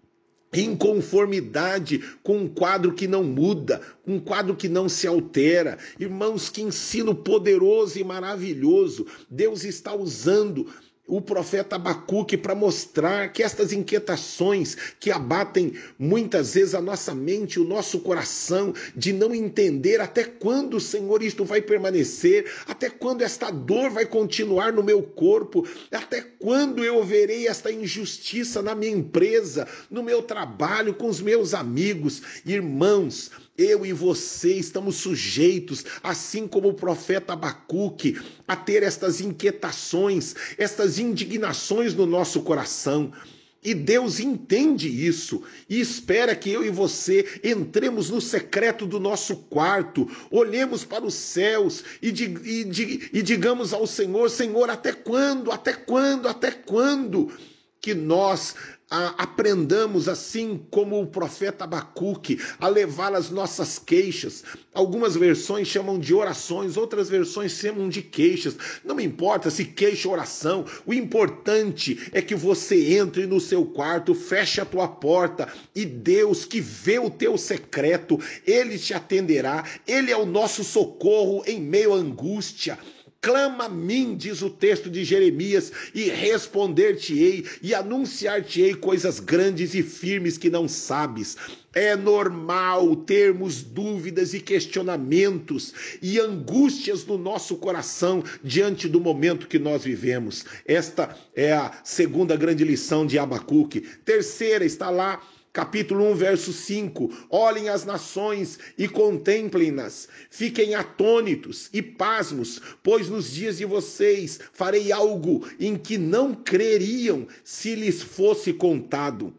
inconformidade 0.53 2.03
com 2.23 2.39
um 2.39 2.49
quadro 2.49 2.95
que 2.95 3.07
não 3.07 3.23
muda, 3.23 3.81
um 4.07 4.19
quadro 4.19 4.57
que 4.57 4.69
não 4.69 4.89
se 4.89 5.07
altera. 5.07 5.79
Irmãos, 5.99 6.49
que 6.49 6.63
ensino 6.63 7.15
poderoso 7.15 7.99
e 7.99 8.05
maravilhoso 8.05 9.07
Deus 9.31 9.65
está 9.65 9.95
usando 9.95 10.67
o 11.09 11.23
profeta 11.23 11.77
Abacuque 11.77 12.37
para 12.37 12.55
mostrar 12.55 13.33
que 13.33 13.43
estas 13.43 13.73
inquietações 13.73 14.77
que 15.01 15.11
abatem 15.11 15.73
muitas 15.99 16.53
vezes 16.53 16.75
a 16.75 16.83
nossa 16.83 17.15
mente, 17.15 17.59
o 17.59 17.65
nosso 17.65 18.01
coração, 18.01 18.75
de 18.95 19.11
não 19.13 19.35
entender 19.35 20.03
até 20.03 20.23
quando, 20.23 20.79
Senhor, 20.79 21.23
isto 21.23 21.47
vai 21.47 21.63
permanecer, 21.63 22.53
até 22.67 22.91
quando 22.91 23.23
esta 23.23 23.51
dor 23.51 23.89
vai 23.89 24.05
continuar 24.05 24.71
no 24.71 24.85
meu 24.85 25.03
corpo, 25.03 25.67
até 25.91 26.21
quando 26.21 26.85
eu 26.85 27.03
verei 27.03 27.49
esta 27.49 27.73
injustiça 27.73 28.61
na 28.61 28.75
minha 28.75 28.93
empresa, 28.93 29.67
no 29.91 30.03
meu 30.03 30.23
trabalho, 30.23 30.95
com 30.95 31.09
os 31.09 31.23
meus 31.23 31.55
amigos, 31.55 32.23
irmãos. 32.45 33.31
Eu 33.59 33.85
e 33.85 33.93
você 33.93 34.55
estamos 34.55 34.99
sujeitos, 34.99 35.85
assim 36.01 36.47
como 36.47 36.69
o 36.69 36.75
profeta 36.75 37.33
Abacuque, 37.33 38.17
a 38.47 38.55
ter 38.55 38.85
estas 38.85 39.21
inquietações, 39.21 40.37
estas 40.57 41.01
indignações 41.01 41.93
no 41.93 42.07
nosso 42.07 42.43
coração. 42.43 43.13
E 43.61 43.75
Deus 43.75 44.21
entende 44.21 44.89
isso 44.89 45.43
e 45.69 45.81
espera 45.81 46.37
que 46.37 46.49
eu 46.49 46.65
e 46.65 46.71
você 46.71 47.41
entremos 47.43 48.09
no 48.09 48.21
secreto 48.21 48.87
do 48.87 49.01
nosso 49.01 49.35
quarto, 49.35 50.09
olhemos 50.31 50.85
para 50.85 51.05
os 51.05 51.15
céus 51.15 51.83
e, 52.01 52.11
e, 52.11 53.11
e 53.13 53.23
digamos 53.23 53.73
ao 53.73 53.85
Senhor: 53.85 54.31
Senhor, 54.31 54.71
até 54.71 54.93
quando, 54.93 55.51
até 55.51 55.73
quando, 55.73 56.29
até 56.29 56.53
quando? 56.53 57.33
Que 57.81 57.95
nós 57.95 58.55
a, 58.91 59.23
aprendamos, 59.23 60.09
assim 60.09 60.61
como 60.71 61.01
o 61.01 61.07
profeta 61.07 61.65
Abacuque, 61.65 62.41
a 62.59 62.69
levar 62.69 63.15
as 63.15 63.31
nossas 63.31 63.79
queixas. 63.79 64.45
Algumas 64.73 65.15
versões 65.15 65.69
chamam 65.69 65.99
de 65.99 66.15
orações, 66.15 66.77
outras 66.77 67.09
versões 67.09 67.53
chamam 67.53 67.89
de 67.89 68.01
queixas. 68.01 68.57
Não 68.85 68.99
importa 68.99 69.51
se 69.51 69.65
queixa 69.65 70.09
ou 70.09 70.15
oração, 70.15 70.65
o 70.87 70.95
importante 70.95 72.09
é 72.13 72.23
que 72.23 72.35
você 72.35 72.95
entre 72.95 73.27
no 73.27 73.41
seu 73.41 73.65
quarto, 73.67 74.15
feche 74.15 74.61
a 74.61 74.65
tua 74.65 74.89
porta 74.89 75.49
e 75.75 75.85
Deus 75.85 76.45
que 76.45 76.61
vê 76.61 76.99
o 76.99 77.11
teu 77.11 77.37
secreto, 77.37 78.19
ele 78.47 78.79
te 78.79 78.95
atenderá. 78.95 79.65
Ele 79.87 80.11
é 80.11 80.17
o 80.17 80.27
nosso 80.27 80.65
socorro 80.65 81.43
em 81.47 81.61
meio 81.61 81.93
à 81.93 81.97
angústia. 81.97 82.79
Clama 83.21 83.65
a 83.65 83.69
mim, 83.69 84.15
diz 84.17 84.43
o 84.43 84.51
texto 84.51 84.89
de 84.89 85.03
Jeremias, 85.03 85.73
e 85.93 86.05
responder-te-ei 86.05 87.45
e 87.61 87.75
anunciar-te-ei 87.75 88.75
coisas 88.75 89.19
grandes 89.19 89.75
e 89.75 89.83
firmes 89.83 90.39
que 90.39 90.49
não 90.49 90.69
sabes. 90.69 91.37
É 91.75 91.97
normal 91.97 92.95
termos 92.95 93.61
dúvidas 93.63 94.35
e 94.35 94.41
questionamentos 94.41 95.75
e 96.01 96.21
angústias 96.21 97.05
no 97.05 97.19
nosso 97.19 97.57
coração 97.57 98.23
diante 98.43 98.89
do 98.89 99.01
momento 99.01 99.49
que 99.49 99.59
nós 99.59 99.83
vivemos. 99.83 100.45
Esta 100.65 101.17
é 101.35 101.53
a 101.53 101.73
segunda 101.83 102.37
grande 102.37 102.63
lição 102.63 103.05
de 103.05 103.19
Abacuque. 103.19 103.81
Terceira 104.05 104.65
está 104.65 104.91
lá 104.91 105.21
capítulo 105.59 106.05
1, 106.13 106.15
verso 106.15 106.53
5: 106.53 107.27
Olhem 107.29 107.69
as 107.69 107.85
nações 107.85 108.61
e 108.79 108.87
contemplem-nas, 108.87 110.09
fiquem 110.31 110.77
atônitos 110.77 111.69
e 111.73 111.83
pasmos, 111.83 112.63
pois 112.81 113.09
nos 113.09 113.33
dias 113.33 113.59
de 113.59 113.65
vocês 113.65 114.39
farei 114.53 114.93
algo 114.93 115.45
em 115.59 115.77
que 115.77 115.99
não 115.99 116.33
creriam 116.33 117.27
se 117.43 117.75
lhes 117.75 118.01
fosse 118.01 118.53
contado. 118.53 119.35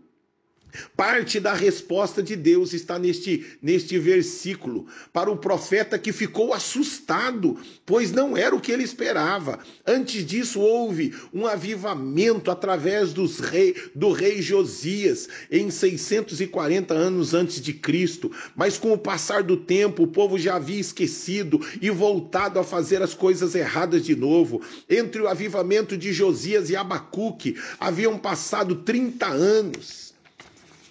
Parte 0.95 1.39
da 1.39 1.53
resposta 1.53 2.21
de 2.21 2.36
Deus 2.36 2.73
está 2.73 2.99
neste, 2.99 3.45
neste 3.62 3.97
versículo 3.97 4.86
para 5.12 5.32
o 5.32 5.38
profeta 5.38 5.97
que 5.97 6.12
ficou 6.12 6.53
assustado, 6.53 7.58
pois 7.86 8.12
não 8.12 8.38
era 8.38 8.55
o 8.55 8.62
que 8.62 8.71
ele 8.71 8.84
esperava. 8.84 9.60
Antes 9.86 10.25
disso, 10.25 10.60
houve 10.60 11.13
um 11.34 11.47
avivamento 11.47 12.51
através 12.51 13.13
dos 13.13 13.39
rei, 13.39 13.75
do 13.95 14.12
rei 14.12 14.41
Josias 14.41 15.27
em 15.49 15.71
640 15.71 16.93
anos 16.93 17.34
antes 17.34 17.62
de 17.62 17.73
Cristo. 17.73 18.32
Mas 18.55 18.77
com 18.77 18.93
o 18.93 18.97
passar 18.97 19.43
do 19.43 19.58
tempo, 19.58 20.03
o 20.03 20.08
povo 20.08 20.38
já 20.38 20.55
havia 20.55 20.79
esquecido 20.79 21.60
e 21.82 21.89
voltado 21.89 22.60
a 22.60 22.63
fazer 22.63 23.01
as 23.01 23.13
coisas 23.13 23.55
erradas 23.55 24.05
de 24.05 24.15
novo. 24.15 24.62
Entre 24.89 25.21
o 25.21 25.27
avivamento 25.27 25.97
de 25.97 26.13
Josias 26.13 26.69
e 26.69 26.75
Abacuque, 26.75 27.55
haviam 27.79 28.17
passado 28.17 28.75
30 28.75 29.25
anos 29.25 30.09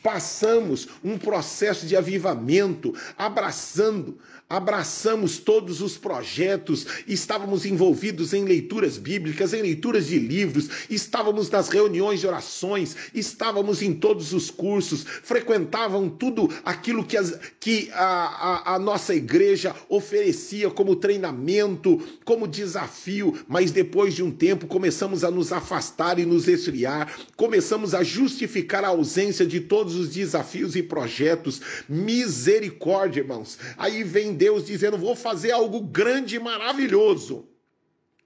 passamos 0.03 0.89
um 1.03 1.19
processo 1.19 1.87
de 1.87 1.97
avivamento, 1.97 2.95
abraçando 3.17 4.19
abraçamos 4.49 5.37
todos 5.39 5.83
os 5.83 5.99
projetos, 5.99 6.87
estávamos 7.07 7.67
envolvidos 7.67 8.33
em 8.33 8.45
leituras 8.45 8.97
bíblicas, 8.97 9.53
em 9.53 9.61
leituras 9.61 10.07
de 10.07 10.19
livros, 10.19 10.69
estávamos 10.89 11.51
nas 11.51 11.69
reuniões 11.69 12.21
de 12.21 12.27
orações, 12.27 12.97
estávamos 13.13 13.83
em 13.83 13.93
todos 13.93 14.33
os 14.33 14.51
cursos, 14.51 15.05
frequentavam 15.23 16.09
tudo 16.09 16.49
aquilo 16.65 17.05
que, 17.05 17.17
as, 17.17 17.39
que 17.61 17.91
a, 17.93 18.05
a, 18.05 18.75
a 18.77 18.79
nossa 18.79 19.15
igreja 19.15 19.75
oferecia 19.89 20.71
como 20.71 20.97
treinamento, 20.97 22.01
como 22.25 22.49
desafio, 22.49 23.39
mas 23.47 23.71
depois 23.71 24.15
de 24.15 24.23
um 24.23 24.31
tempo 24.31 24.67
começamos 24.67 25.25
a 25.25 25.31
nos 25.31 25.53
afastar 25.53 26.19
e 26.19 26.25
nos 26.25 26.49
esfriar, 26.49 27.13
começamos 27.37 27.95
a 27.95 28.03
justificar 28.03 28.83
a 28.83 28.89
ausência 28.89 29.45
de 29.45 29.61
todos 29.61 29.95
os 29.95 30.09
desafios 30.09 30.75
e 30.75 30.83
projetos. 30.83 31.61
Misericórdia, 31.89 33.21
irmãos. 33.21 33.59
Aí 33.77 34.03
vem 34.03 34.38
Deus 34.39 34.65
dizendo: 34.65 34.97
vou 34.97 35.17
fazer 35.17 35.51
algo 35.51 35.81
grande 35.81 36.37
e 36.37 36.39
maravilhoso. 36.39 37.47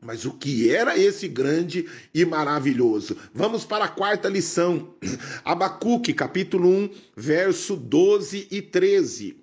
Mas 0.05 0.25
o 0.25 0.33
que 0.33 0.69
era 0.69 0.99
esse 0.99 1.29
grande 1.29 1.89
e 2.13 2.25
maravilhoso? 2.25 3.17
Vamos 3.33 3.65
para 3.65 3.85
a 3.85 3.89
quarta 3.89 4.29
lição. 4.29 4.95
Abacuque, 5.45 6.13
capítulo 6.13 6.69
1, 6.69 6.91
verso 7.17 7.77
12 7.77 8.49
e 8.51 8.61
13. 8.61 9.37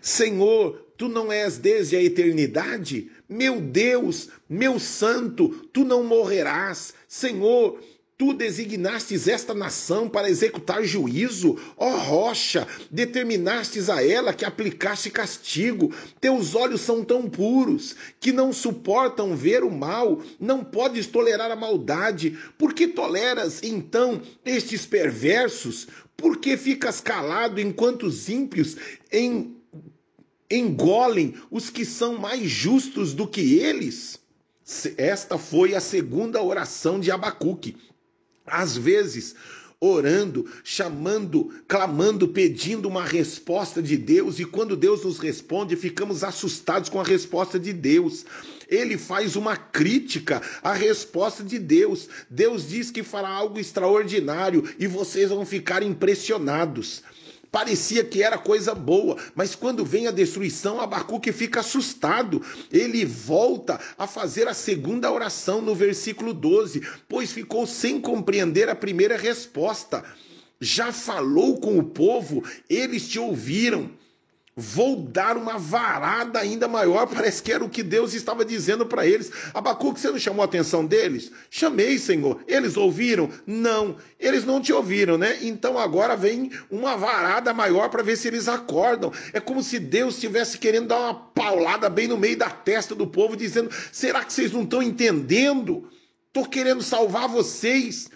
Senhor, 0.00 0.86
tu 0.96 1.06
não 1.06 1.30
és 1.30 1.58
desde 1.58 1.96
a 1.96 2.02
eternidade? 2.02 3.10
Meu 3.28 3.60
Deus, 3.60 4.30
meu 4.48 4.80
santo, 4.80 5.50
tu 5.70 5.84
não 5.84 6.02
morrerás. 6.02 6.94
Senhor, 7.06 7.78
Tu 8.18 8.32
designastes 8.32 9.28
esta 9.28 9.54
nação 9.54 10.08
para 10.08 10.28
executar 10.28 10.82
juízo, 10.82 11.56
ó 11.76 11.88
rocha, 11.98 12.66
determinastes 12.90 13.88
a 13.88 14.04
ela 14.04 14.34
que 14.34 14.44
aplicaste 14.44 15.08
castigo. 15.08 15.94
Teus 16.20 16.56
olhos 16.56 16.80
são 16.80 17.04
tão 17.04 17.30
puros 17.30 17.94
que 18.18 18.32
não 18.32 18.52
suportam 18.52 19.36
ver 19.36 19.62
o 19.62 19.70
mal, 19.70 20.20
não 20.40 20.64
podes 20.64 21.06
tolerar 21.06 21.52
a 21.52 21.54
maldade. 21.54 22.36
Por 22.58 22.74
que 22.74 22.88
toleras 22.88 23.62
então 23.62 24.20
estes 24.44 24.84
perversos? 24.84 25.86
Por 26.16 26.38
que 26.38 26.56
ficas 26.56 27.00
calado 27.00 27.60
enquanto 27.60 28.02
os 28.02 28.28
ímpios 28.28 28.76
em, 29.12 29.56
engolem 30.50 31.36
os 31.52 31.70
que 31.70 31.84
são 31.84 32.18
mais 32.18 32.50
justos 32.50 33.14
do 33.14 33.28
que 33.28 33.60
eles? 33.60 34.18
Esta 34.96 35.38
foi 35.38 35.76
a 35.76 35.80
segunda 35.80 36.42
oração 36.42 36.98
de 36.98 37.12
Abacuque. 37.12 37.76
Às 38.50 38.76
vezes, 38.76 39.34
orando, 39.80 40.50
chamando, 40.64 41.52
clamando, 41.68 42.28
pedindo 42.28 42.88
uma 42.88 43.04
resposta 43.04 43.80
de 43.80 43.96
Deus, 43.96 44.40
e 44.40 44.44
quando 44.44 44.76
Deus 44.76 45.04
nos 45.04 45.18
responde, 45.18 45.76
ficamos 45.76 46.24
assustados 46.24 46.88
com 46.88 47.00
a 47.00 47.04
resposta 47.04 47.58
de 47.58 47.72
Deus. 47.72 48.24
Ele 48.68 48.98
faz 48.98 49.36
uma 49.36 49.56
crítica 49.56 50.42
à 50.62 50.72
resposta 50.72 51.42
de 51.42 51.58
Deus. 51.58 52.08
Deus 52.28 52.68
diz 52.68 52.90
que 52.90 53.02
fará 53.02 53.28
algo 53.28 53.58
extraordinário 53.58 54.68
e 54.78 54.86
vocês 54.86 55.30
vão 55.30 55.46
ficar 55.46 55.82
impressionados. 55.82 57.02
Parecia 57.50 58.04
que 58.04 58.22
era 58.22 58.36
coisa 58.36 58.74
boa, 58.74 59.16
mas 59.34 59.54
quando 59.54 59.84
vem 59.84 60.06
a 60.06 60.10
destruição, 60.10 60.80
Abacuque 60.80 61.32
fica 61.32 61.60
assustado. 61.60 62.42
Ele 62.70 63.04
volta 63.04 63.80
a 63.96 64.06
fazer 64.06 64.46
a 64.46 64.54
segunda 64.54 65.10
oração 65.10 65.62
no 65.62 65.74
versículo 65.74 66.34
12, 66.34 66.82
pois 67.08 67.32
ficou 67.32 67.66
sem 67.66 68.00
compreender 68.00 68.68
a 68.68 68.74
primeira 68.74 69.16
resposta. 69.16 70.04
Já 70.60 70.92
falou 70.92 71.58
com 71.58 71.78
o 71.78 71.84
povo, 71.84 72.44
eles 72.68 73.08
te 73.08 73.18
ouviram 73.18 73.90
Vou 74.60 74.96
dar 74.96 75.36
uma 75.36 75.56
varada 75.56 76.40
ainda 76.40 76.66
maior. 76.66 77.06
Parece 77.14 77.40
que 77.40 77.52
era 77.52 77.64
o 77.64 77.68
que 77.68 77.80
Deus 77.80 78.12
estava 78.12 78.44
dizendo 78.44 78.84
para 78.84 79.06
eles. 79.06 79.30
Abacuque, 79.54 80.00
você 80.00 80.10
não 80.10 80.18
chamou 80.18 80.42
a 80.42 80.46
atenção 80.46 80.84
deles? 80.84 81.30
Chamei, 81.48 81.96
Senhor. 81.96 82.40
Eles 82.48 82.76
ouviram? 82.76 83.30
Não. 83.46 83.94
Eles 84.18 84.44
não 84.44 84.60
te 84.60 84.72
ouviram, 84.72 85.16
né? 85.16 85.38
Então 85.42 85.78
agora 85.78 86.16
vem 86.16 86.50
uma 86.68 86.96
varada 86.96 87.54
maior 87.54 87.88
para 87.88 88.02
ver 88.02 88.16
se 88.16 88.26
eles 88.26 88.48
acordam. 88.48 89.12
É 89.32 89.38
como 89.38 89.62
se 89.62 89.78
Deus 89.78 90.14
estivesse 90.14 90.58
querendo 90.58 90.88
dar 90.88 90.98
uma 90.98 91.14
paulada 91.14 91.88
bem 91.88 92.08
no 92.08 92.18
meio 92.18 92.36
da 92.36 92.50
testa 92.50 92.96
do 92.96 93.06
povo, 93.06 93.36
dizendo: 93.36 93.70
será 93.92 94.24
que 94.24 94.32
vocês 94.32 94.50
não 94.50 94.64
estão 94.64 94.82
entendendo? 94.82 95.88
Estou 96.26 96.46
querendo 96.46 96.82
salvar 96.82 97.28
vocês. 97.28 98.10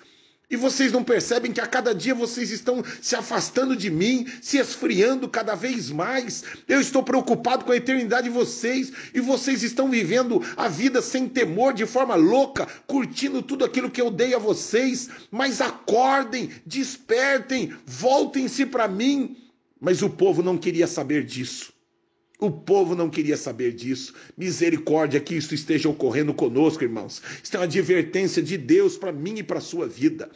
E 0.53 0.57
vocês 0.57 0.93
não 0.93 1.03
percebem 1.03 1.51
que 1.51 1.63
a 1.63 1.67
cada 1.67 1.95
dia 1.95 2.15
vocês 2.15 2.51
estão 2.51 2.85
se 3.01 3.17
afastando 3.17 3.75
de 3.75 3.91
mim, 3.91 4.27
se 4.43 4.59
esfriando 4.59 5.27
cada 5.27 5.55
vez 5.55 5.91
mais. 5.91 6.45
Eu 6.69 6.79
estou 6.79 7.03
preocupado 7.03 7.65
com 7.65 7.73
a 7.73 7.77
eternidade 7.77 8.29
de 8.29 8.35
vocês 8.35 8.93
e 9.15 9.21
vocês 9.21 9.63
estão 9.63 9.89
vivendo 9.89 10.43
a 10.55 10.69
vida 10.69 11.01
sem 11.01 11.27
temor, 11.27 11.73
de 11.73 11.87
forma 11.87 12.15
louca, 12.17 12.69
curtindo 12.87 13.41
tudo 13.41 13.65
aquilo 13.65 13.91
que 13.91 14.03
eu 14.03 14.11
dei 14.11 14.35
a 14.35 14.39
vocês. 14.39 15.09
Mas 15.31 15.63
acordem, 15.63 16.51
despertem, 16.67 17.73
voltem-se 17.87 18.67
para 18.67 18.87
mim. 18.87 19.35
Mas 19.81 20.03
o 20.03 20.11
povo 20.11 20.43
não 20.43 20.59
queria 20.59 20.87
saber 20.87 21.25
disso. 21.25 21.72
O 22.43 22.51
povo 22.51 22.97
não 22.97 23.09
queria 23.09 23.37
saber 23.37 23.73
disso. 23.73 24.15
Misericórdia 24.37 25.21
que 25.21 25.37
isso 25.37 25.55
esteja 25.55 25.89
ocorrendo 25.89 26.35
conosco, 26.35 26.83
irmãos. 26.83 27.23
Isso 27.41 27.55
é 27.55 27.61
uma 27.61 27.67
advertência 27.67 28.43
de 28.43 28.59
Deus 28.59 28.97
para 28.97 29.13
mim 29.13 29.35
e 29.37 29.45
para 29.45 29.59
a 29.59 29.61
sua 29.61 29.87
vida. 29.87 30.29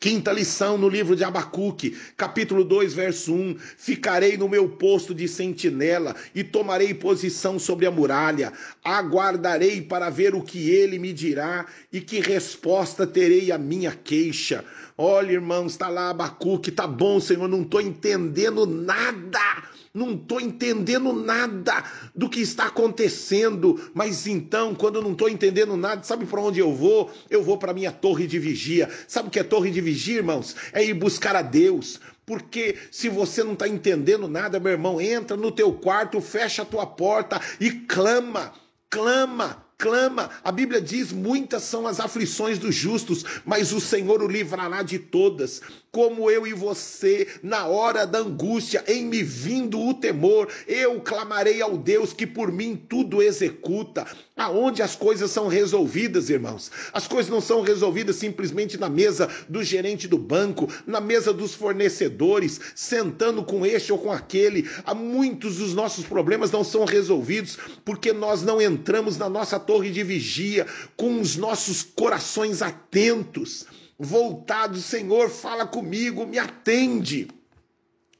Quinta 0.00 0.32
lição 0.32 0.76
no 0.76 0.88
livro 0.88 1.14
de 1.14 1.22
Abacuque, 1.22 1.96
capítulo 2.16 2.64
2, 2.64 2.92
verso 2.92 3.32
1: 3.32 3.56
Ficarei 3.56 4.36
no 4.36 4.48
meu 4.48 4.68
posto 4.68 5.14
de 5.14 5.28
sentinela 5.28 6.16
e 6.34 6.42
tomarei 6.42 6.92
posição 6.92 7.56
sobre 7.56 7.86
a 7.86 7.90
muralha. 7.92 8.52
Aguardarei 8.82 9.82
para 9.82 10.10
ver 10.10 10.34
o 10.34 10.42
que 10.42 10.70
ele 10.70 10.98
me 10.98 11.12
dirá 11.12 11.66
e 11.92 12.00
que 12.00 12.18
resposta 12.18 13.06
terei 13.06 13.52
à 13.52 13.58
minha 13.58 13.92
queixa. 13.92 14.64
Olha, 14.98 15.30
irmãos, 15.30 15.70
está 15.70 15.88
lá 15.88 16.10
Abacuque, 16.10 16.72
tá 16.72 16.84
bom, 16.88 17.20
Senhor, 17.20 17.46
não 17.46 17.62
estou 17.62 17.80
entendendo 17.80 18.66
nada 18.66 19.75
não 19.96 20.12
estou 20.12 20.38
entendendo 20.38 21.12
nada 21.12 21.82
do 22.14 22.28
que 22.28 22.40
está 22.40 22.66
acontecendo. 22.66 23.90
Mas 23.94 24.26
então, 24.26 24.74
quando 24.74 24.96
eu 24.96 25.02
não 25.02 25.12
estou 25.12 25.28
entendendo 25.28 25.76
nada, 25.76 26.02
sabe 26.02 26.26
para 26.26 26.40
onde 26.40 26.60
eu 26.60 26.74
vou? 26.74 27.10
Eu 27.30 27.42
vou 27.42 27.56
para 27.56 27.72
minha 27.72 27.90
torre 27.90 28.26
de 28.26 28.38
vigia. 28.38 28.90
Sabe 29.08 29.28
o 29.28 29.30
que 29.30 29.38
é 29.38 29.42
torre 29.42 29.70
de 29.70 29.80
vigia, 29.80 30.18
irmãos? 30.18 30.54
É 30.72 30.84
ir 30.84 30.92
buscar 30.92 31.34
a 31.34 31.42
Deus. 31.42 31.98
Porque 32.26 32.76
se 32.90 33.08
você 33.08 33.42
não 33.42 33.54
está 33.54 33.66
entendendo 33.66 34.28
nada, 34.28 34.60
meu 34.60 34.72
irmão, 34.72 35.00
entra 35.00 35.36
no 35.36 35.50
teu 35.50 35.72
quarto, 35.72 36.20
fecha 36.20 36.62
a 36.62 36.66
tua 36.66 36.84
porta 36.84 37.40
e 37.58 37.70
clama, 37.70 38.52
clama, 38.90 39.65
clama. 39.78 40.30
A 40.42 40.50
Bíblia 40.50 40.80
diz: 40.80 41.12
muitas 41.12 41.62
são 41.62 41.86
as 41.86 42.00
aflições 42.00 42.58
dos 42.58 42.74
justos, 42.74 43.24
mas 43.44 43.72
o 43.72 43.80
Senhor 43.80 44.22
o 44.22 44.28
livrará 44.28 44.82
de 44.82 44.98
todas 44.98 45.60
como 45.96 46.30
eu 46.30 46.46
e 46.46 46.52
você, 46.52 47.26
na 47.42 47.66
hora 47.66 48.06
da 48.06 48.18
angústia, 48.18 48.84
em 48.86 49.06
me 49.06 49.22
vindo 49.22 49.80
o 49.80 49.94
temor, 49.94 50.46
eu 50.66 51.00
clamarei 51.00 51.62
ao 51.62 51.78
Deus 51.78 52.12
que 52.12 52.26
por 52.26 52.52
mim 52.52 52.76
tudo 52.76 53.22
executa. 53.22 54.06
Aonde 54.36 54.82
as 54.82 54.94
coisas 54.94 55.30
são 55.30 55.48
resolvidas, 55.48 56.28
irmãos? 56.28 56.70
As 56.92 57.08
coisas 57.08 57.30
não 57.30 57.40
são 57.40 57.62
resolvidas 57.62 58.16
simplesmente 58.16 58.76
na 58.76 58.90
mesa 58.90 59.30
do 59.48 59.64
gerente 59.64 60.06
do 60.06 60.18
banco, 60.18 60.68
na 60.86 61.00
mesa 61.00 61.32
dos 61.32 61.54
fornecedores, 61.54 62.60
sentando 62.74 63.42
com 63.42 63.64
este 63.64 63.92
ou 63.92 63.98
com 63.98 64.12
aquele. 64.12 64.68
Há 64.84 64.94
muitos 64.94 65.56
dos 65.56 65.72
nossos 65.72 66.04
problemas 66.04 66.50
não 66.50 66.62
são 66.62 66.84
resolvidos 66.84 67.56
porque 67.82 68.12
nós 68.12 68.42
não 68.42 68.60
entramos 68.60 69.16
na 69.16 69.28
nossa 69.28 69.58
torre 69.58 69.90
de 69.90 70.02
vigia 70.02 70.66
com 70.98 71.18
os 71.18 71.36
nossos 71.36 71.82
corações 71.82 72.60
atentos 72.60 73.64
voltado, 73.98 74.78
Senhor, 74.78 75.30
fala 75.30 75.66
comigo, 75.66 76.26
me 76.26 76.38
atende. 76.38 77.28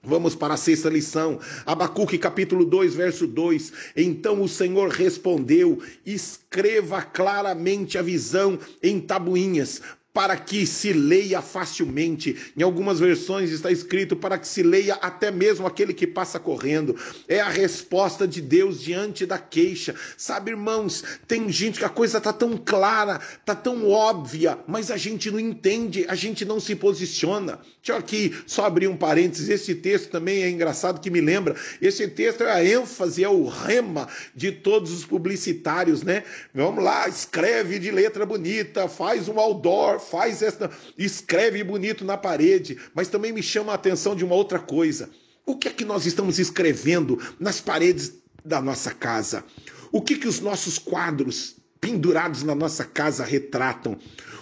Vamos 0.07 0.37
para 0.37 0.55
a 0.55 0.57
sexta 0.57 0.89
lição, 0.89 1.41
Abacuque 1.67 2.17
capítulo 2.17 2.65
2, 2.65 2.95
verso 2.95 3.27
2. 3.27 3.73
Então 3.97 4.41
o 4.41 4.49
Senhor 4.49 4.89
respondeu: 4.89 5.83
escreva 6.07 7.03
claramente 7.03 7.99
a 7.99 8.03
visão 8.03 8.57
em 8.81 9.01
tabuinhas, 9.01 9.83
para 10.17 10.35
que 10.35 10.65
se 10.65 10.95
leia 10.95 11.43
facilmente. 11.43 12.51
Em 12.57 12.63
algumas 12.63 12.99
versões 12.99 13.51
está 13.51 13.71
escrito 13.71 14.17
para 14.17 14.39
que 14.39 14.49
se 14.49 14.63
leia 14.63 14.95
até 14.95 15.31
mesmo 15.31 15.67
aquele 15.67 15.93
que 15.93 16.07
passa 16.07 16.41
correndo. 16.41 16.97
É 17.29 17.39
a 17.39 17.51
resposta 17.51 18.27
de 18.27 18.41
Deus 18.41 18.81
diante 18.81 19.27
da 19.27 19.37
queixa. 19.37 19.95
Sabe, 20.17 20.53
irmãos, 20.53 21.05
tem 21.29 21.53
gente 21.53 21.81
que 21.81 21.85
a 21.85 21.91
coisa 21.91 22.19
tá 22.19 22.33
tão 22.33 22.57
clara, 22.57 23.21
tá 23.45 23.55
tão 23.55 23.91
óbvia, 23.91 24.59
mas 24.67 24.91
a 24.91 24.97
gente 24.97 25.31
não 25.31 25.39
entende, 25.39 26.07
a 26.09 26.15
gente 26.15 26.47
não 26.47 26.59
se 26.59 26.75
posiciona. 26.75 27.59
Deixa 27.83 27.93
eu 27.93 27.97
aqui 27.99 28.35
só 28.47 28.65
abrir 28.65 28.89
um 28.89 28.97
parênteses. 28.97 29.51
Esse 29.51 29.75
texto 29.75 30.09
também 30.09 30.43
é 30.43 30.49
engraçado 30.49 30.99
que 30.99 31.11
me 31.11 31.21
lembra. 31.21 31.55
Esse 31.79 32.09
texto 32.09 32.43
é 32.43 32.51
a 32.51 32.65
ênfase, 32.65 33.23
é 33.23 33.29
o 33.29 33.47
rema 33.47 34.09
de 34.35 34.51
todos 34.51 34.93
os 34.93 35.05
publicitários, 35.05 36.03
né? 36.03 36.25
Vamos 36.55 36.83
lá, 36.83 37.07
escreve 37.07 37.79
de 37.79 37.91
letra 37.91 38.25
bonita, 38.25 38.89
faz 38.89 39.29
um 39.29 39.39
outdoor, 39.39 40.06
faz 40.11 40.43
esta, 40.43 40.71
escreve 40.97 41.63
bonito 41.63 42.05
na 42.05 42.17
parede, 42.17 42.79
mas 42.95 43.09
também 43.09 43.33
me 43.33 43.43
chama 43.43 43.73
a 43.73 43.75
atenção 43.75 44.15
de 44.15 44.25
uma 44.25 44.35
outra 44.35 44.59
coisa. 44.59 45.11
O 45.45 45.57
que 45.57 45.69
é 45.69 45.73
que 45.73 45.85
nós 45.85 46.07
estamos 46.07 46.39
escrevendo 46.39 47.21
nas 47.39 47.61
paredes 47.61 48.15
da 48.45 48.61
nossa 48.61 48.93
casa? 48.93 49.45
O 49.93 50.03
que 50.03 50.17
que 50.17 50.27
os 50.27 50.41
nossos 50.41 50.79
quadros 50.79 51.57
pendurados 51.81 52.43
na 52.43 52.55
nossa 52.55 52.85
casa 52.85 53.25
retratam? 53.25 53.97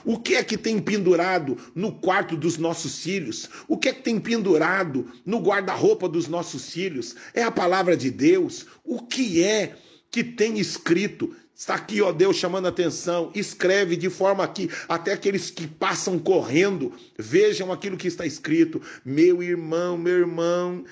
O 0.05 0.19
que 0.19 0.35
é 0.35 0.45
que 0.45 0.57
tem 0.57 0.79
pendurado 0.79 1.57
no 1.75 1.93
quarto 1.93 2.37
dos 2.37 2.59
nossos 2.59 2.99
filhos? 2.99 3.49
O 3.67 3.77
que 3.77 3.89
é 3.89 3.93
que 3.93 4.03
tem 4.03 4.21
pendurado 4.21 5.11
no 5.25 5.39
guarda-roupa 5.39 6.09
dos 6.09 6.29
nossos 6.29 6.71
filhos? 6.71 7.15
É 7.33 7.43
a 7.43 7.51
palavra 7.51 7.97
de 7.97 8.11
Deus? 8.11 8.67
O 8.85 9.01
que 9.01 9.43
é 9.43 9.77
que 10.15 10.23
tem 10.23 10.61
escrito? 10.61 11.35
Está 11.57 11.75
aqui, 11.75 12.01
ó 12.01 12.13
Deus, 12.13 12.37
chamando 12.37 12.67
a 12.67 12.69
atenção. 12.69 13.33
Escreve 13.35 13.97
de 13.97 14.09
forma 14.09 14.47
que 14.47 14.71
até 14.89 15.13
aqueles 15.13 15.51
que 15.51 15.67
passam 15.67 16.21
correndo 16.21 16.93
vejam 17.19 17.73
aquilo 17.73 17.97
que 17.97 18.07
está 18.07 18.25
escrito. 18.25 18.81
Meu 19.05 19.43
irmão, 19.43 19.99
meu 19.99 20.19
irmão, 20.19 20.85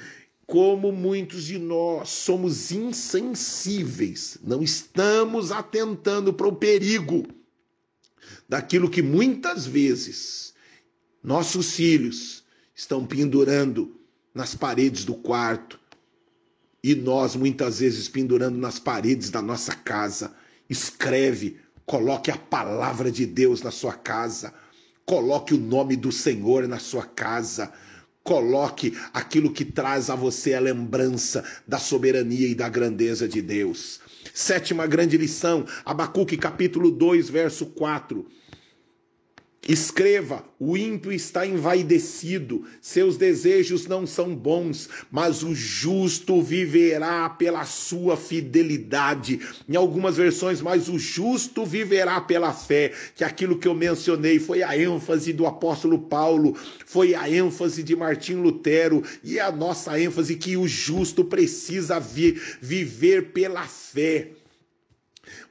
como 0.44 0.90
muitos 0.90 1.44
de 1.44 1.56
nós 1.56 2.08
somos 2.08 2.72
insensíveis, 2.72 4.38
não 4.42 4.60
estamos 4.60 5.52
atentando 5.52 6.32
para 6.32 6.48
o 6.48 6.56
perigo 6.56 7.24
daquilo 8.48 8.90
que 8.90 9.02
muitas 9.02 9.64
vezes 9.64 10.52
nossos 11.22 11.74
filhos 11.74 12.42
estão 12.74 13.06
pendurando 13.06 14.00
nas 14.34 14.56
paredes 14.56 15.04
do 15.04 15.14
quarto 15.14 15.78
e 16.82 16.94
nós 16.94 17.36
muitas 17.36 17.80
vezes 17.80 18.08
pendurando 18.08 18.58
nas 18.58 18.78
paredes 18.78 19.30
da 19.30 19.40
nossa 19.40 19.74
casa 19.74 20.34
escreve, 20.68 21.58
coloque 21.86 22.30
a 22.30 22.36
palavra 22.36 23.10
de 23.10 23.26
Deus 23.26 23.62
na 23.62 23.70
sua 23.70 23.92
casa, 23.92 24.52
Coloque 25.04 25.52
o 25.52 25.58
nome 25.58 25.96
do 25.96 26.12
Senhor 26.12 26.66
na 26.68 26.78
sua 26.78 27.04
casa. 27.04 27.72
Coloque 28.22 28.96
aquilo 29.12 29.52
que 29.52 29.64
traz 29.64 30.08
a 30.08 30.14
você 30.14 30.54
a 30.54 30.60
lembrança 30.60 31.44
da 31.66 31.78
soberania 31.78 32.46
e 32.46 32.54
da 32.54 32.68
grandeza 32.68 33.28
de 33.28 33.42
Deus. 33.42 34.00
Sétima 34.32 34.86
grande 34.86 35.18
lição, 35.18 35.66
Abacuque 35.84 36.36
capítulo 36.36 36.90
2, 36.90 37.28
verso 37.28 37.66
4. 37.66 38.24
Escreva: 39.68 40.44
o 40.58 40.76
ímpio 40.76 41.12
está 41.12 41.46
envaidecido, 41.46 42.66
seus 42.80 43.16
desejos 43.16 43.86
não 43.86 44.04
são 44.04 44.34
bons, 44.34 44.88
mas 45.08 45.44
o 45.44 45.54
justo 45.54 46.42
viverá 46.42 47.30
pela 47.30 47.64
sua 47.64 48.16
fidelidade. 48.16 49.38
Em 49.68 49.76
algumas 49.76 50.16
versões, 50.16 50.60
mas 50.60 50.88
o 50.88 50.98
justo 50.98 51.64
viverá 51.64 52.20
pela 52.20 52.52
fé. 52.52 52.92
Que 53.14 53.22
aquilo 53.22 53.56
que 53.56 53.68
eu 53.68 53.74
mencionei 53.74 54.40
foi 54.40 54.64
a 54.64 54.76
ênfase 54.76 55.32
do 55.32 55.46
apóstolo 55.46 55.96
Paulo, 55.96 56.56
foi 56.84 57.14
a 57.14 57.30
ênfase 57.30 57.84
de 57.84 57.94
Martim 57.94 58.34
Lutero 58.34 59.04
e 59.22 59.38
é 59.38 59.42
a 59.42 59.52
nossa 59.52 59.96
ênfase 59.96 60.34
que 60.34 60.56
o 60.56 60.66
justo 60.66 61.24
precisa 61.24 62.00
vi 62.00 62.32
viver 62.60 63.32
pela 63.32 63.62
fé. 63.62 64.41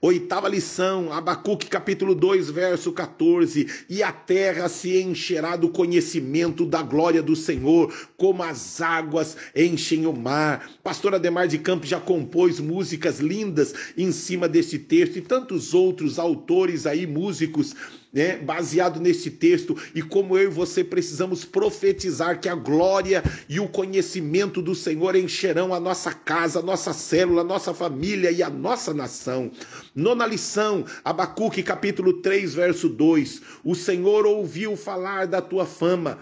Oitava 0.04 0.50
lição, 0.50 1.14
Abacuque 1.14 1.68
capítulo 1.68 2.16
2, 2.16 2.50
verso 2.50 2.92
14. 2.92 3.68
E 3.88 4.02
a 4.02 4.12
terra 4.12 4.68
se 4.68 5.00
encherá 5.00 5.56
do 5.56 5.70
conhecimento 5.70 6.66
da 6.66 6.82
glória 6.82 7.22
do 7.22 7.36
Senhor, 7.36 7.94
como 8.18 8.42
as 8.42 8.82
águas 8.82 9.38
enchem 9.56 10.08
o 10.08 10.12
mar. 10.12 10.72
Pastor 10.84 11.14
Ademar 11.14 11.48
de 11.48 11.60
Campos 11.60 11.88
já 11.88 12.00
compôs 12.00 12.60
músicas 12.60 13.20
lindas 13.20 13.76
em 13.96 14.12
cima 14.12 14.50
deste 14.50 14.80
texto 14.80 15.18
e 15.18 15.22
tantos 15.22 15.76
outros 15.76 16.18
autores 16.18 16.88
aí, 16.88 17.06
músicos, 17.06 17.76
né, 18.12 18.38
baseado 18.38 19.00
nesse 19.00 19.32
texto 19.32 19.78
e 19.96 20.02
como 20.02 20.38
eu 20.38 20.44
e 20.44 20.54
você 20.54 20.84
precisamos 20.84 21.46
profetizar 21.46 22.40
que 22.40 22.50
a 22.50 22.56
glória 22.56 23.24
e 23.48 23.60
o 23.60 23.68
conhecimento 23.68 24.62
do 24.62 24.76
Senhor 24.76 25.16
encherão 25.16 25.74
a 25.74 25.80
nossa 25.80 26.14
casa, 26.14 26.60
a 26.60 26.64
nossa 26.64 26.94
célula, 26.94 27.42
a 27.42 27.46
nossa 27.46 27.74
família 27.74 28.32
e 28.32 28.44
a 28.44 28.50
nossa 28.50 28.94
nação. 28.94 29.52
Nona 29.96 30.26
lição, 30.26 30.86
Abacuque 31.04 31.64
capítulo 31.64 32.22
3, 32.22 32.54
verso 32.54 32.90
2. 32.90 33.42
O 33.64 33.76
Senhor 33.76 34.26
ouviu 34.26 34.76
falar 34.76 35.28
da 35.28 35.42
tua 35.42 35.66
fama 35.66 36.20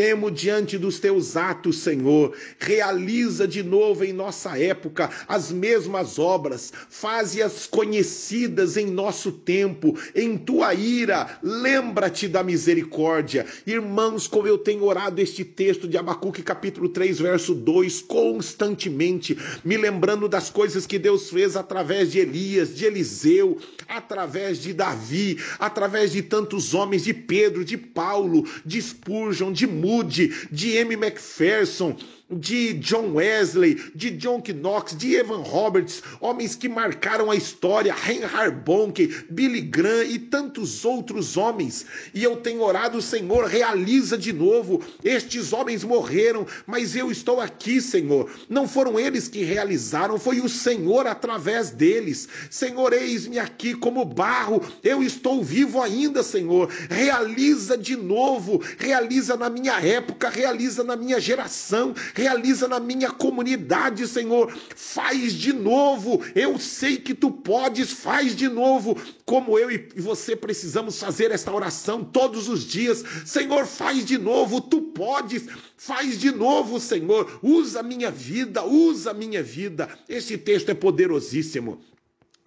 Temo 0.00 0.30
diante 0.30 0.78
dos 0.78 0.98
teus 0.98 1.36
atos, 1.36 1.80
Senhor. 1.80 2.34
Realiza 2.58 3.46
de 3.46 3.62
novo 3.62 4.02
em 4.02 4.14
nossa 4.14 4.58
época 4.58 5.10
as 5.28 5.52
mesmas 5.52 6.18
obras, 6.18 6.72
faze-as 6.88 7.66
conhecidas 7.66 8.78
em 8.78 8.86
nosso 8.86 9.30
tempo. 9.30 9.94
Em 10.14 10.38
tua 10.38 10.72
ira, 10.72 11.38
lembra-te 11.42 12.28
da 12.28 12.42
misericórdia. 12.42 13.44
Irmãos, 13.66 14.26
como 14.26 14.48
eu 14.48 14.56
tenho 14.56 14.84
orado 14.84 15.20
este 15.20 15.44
texto 15.44 15.86
de 15.86 15.98
Abacuque, 15.98 16.42
capítulo 16.42 16.88
3, 16.88 17.18
verso 17.18 17.54
2, 17.54 18.00
constantemente, 18.00 19.36
me 19.62 19.76
lembrando 19.76 20.30
das 20.30 20.48
coisas 20.48 20.86
que 20.86 20.98
Deus 20.98 21.28
fez 21.28 21.56
através 21.56 22.10
de 22.10 22.20
Elias, 22.20 22.74
de 22.74 22.86
Eliseu, 22.86 23.58
através 23.90 24.60
de 24.60 24.72
Davi, 24.72 25.38
através 25.58 26.12
de 26.12 26.22
tantos 26.22 26.72
homens, 26.74 27.04
de 27.04 27.12
Pedro, 27.12 27.64
de 27.64 27.76
Paulo, 27.76 28.44
de 28.64 28.80
Spurgeon, 28.80 29.52
de 29.52 29.66
Moody, 29.66 30.28
de 30.50 30.76
M. 30.76 30.96
Macpherson, 30.96 31.96
de 32.30 32.74
John 32.74 33.14
Wesley, 33.14 33.74
de 33.94 34.10
John 34.10 34.40
Knox, 34.40 34.96
de 34.96 35.16
Evan 35.16 35.42
Roberts, 35.42 36.02
homens 36.20 36.54
que 36.54 36.68
marcaram 36.68 37.30
a 37.30 37.36
história, 37.36 37.92
Reinhard 37.92 38.56
Bonke, 38.64 39.24
Billy 39.28 39.60
Graham 39.60 40.04
e 40.04 40.18
tantos 40.18 40.84
outros 40.84 41.36
homens. 41.36 41.84
E 42.14 42.22
eu 42.22 42.36
tenho 42.36 42.62
orado, 42.62 43.02
Senhor, 43.02 43.46
realiza 43.46 44.16
de 44.16 44.32
novo. 44.32 44.82
Estes 45.02 45.52
homens 45.52 45.82
morreram, 45.82 46.46
mas 46.66 46.94
eu 46.94 47.10
estou 47.10 47.40
aqui, 47.40 47.80
Senhor. 47.80 48.30
Não 48.48 48.68
foram 48.68 48.98
eles 48.98 49.26
que 49.26 49.42
realizaram, 49.42 50.18
foi 50.18 50.40
o 50.40 50.48
Senhor 50.48 51.06
através 51.06 51.70
deles. 51.70 52.28
Senhor, 52.48 52.92
eis-me 52.92 53.38
aqui 53.38 53.74
como 53.74 54.04
barro, 54.04 54.62
eu 54.84 55.02
estou 55.02 55.42
vivo 55.42 55.82
ainda, 55.82 56.22
Senhor. 56.22 56.70
Realiza 56.88 57.76
de 57.76 57.96
novo, 57.96 58.62
realiza 58.78 59.36
na 59.36 59.50
minha 59.50 59.80
época, 59.80 60.28
realiza 60.28 60.84
na 60.84 60.96
minha 60.96 61.20
geração 61.20 61.94
realiza 62.20 62.68
na 62.68 62.78
minha 62.78 63.10
comunidade, 63.10 64.06
Senhor. 64.06 64.52
Faz 64.76 65.32
de 65.32 65.52
novo. 65.52 66.22
Eu 66.34 66.58
sei 66.58 66.98
que 66.98 67.14
tu 67.14 67.30
podes, 67.30 67.90
faz 67.90 68.36
de 68.36 68.48
novo. 68.48 68.96
Como 69.24 69.58
eu 69.58 69.70
e 69.70 69.88
você 69.96 70.36
precisamos 70.36 70.98
fazer 70.98 71.30
esta 71.30 71.52
oração 71.52 72.04
todos 72.04 72.48
os 72.48 72.64
dias. 72.64 73.02
Senhor, 73.24 73.66
faz 73.66 74.04
de 74.04 74.18
novo. 74.18 74.60
Tu 74.60 74.82
podes, 74.82 75.46
faz 75.76 76.18
de 76.18 76.30
novo, 76.30 76.78
Senhor. 76.78 77.38
Usa 77.42 77.82
minha 77.82 78.10
vida, 78.10 78.64
usa 78.64 79.12
a 79.12 79.14
minha 79.14 79.42
vida. 79.42 79.88
Este 80.08 80.36
texto 80.36 80.68
é 80.70 80.74
poderosíssimo. 80.74 81.80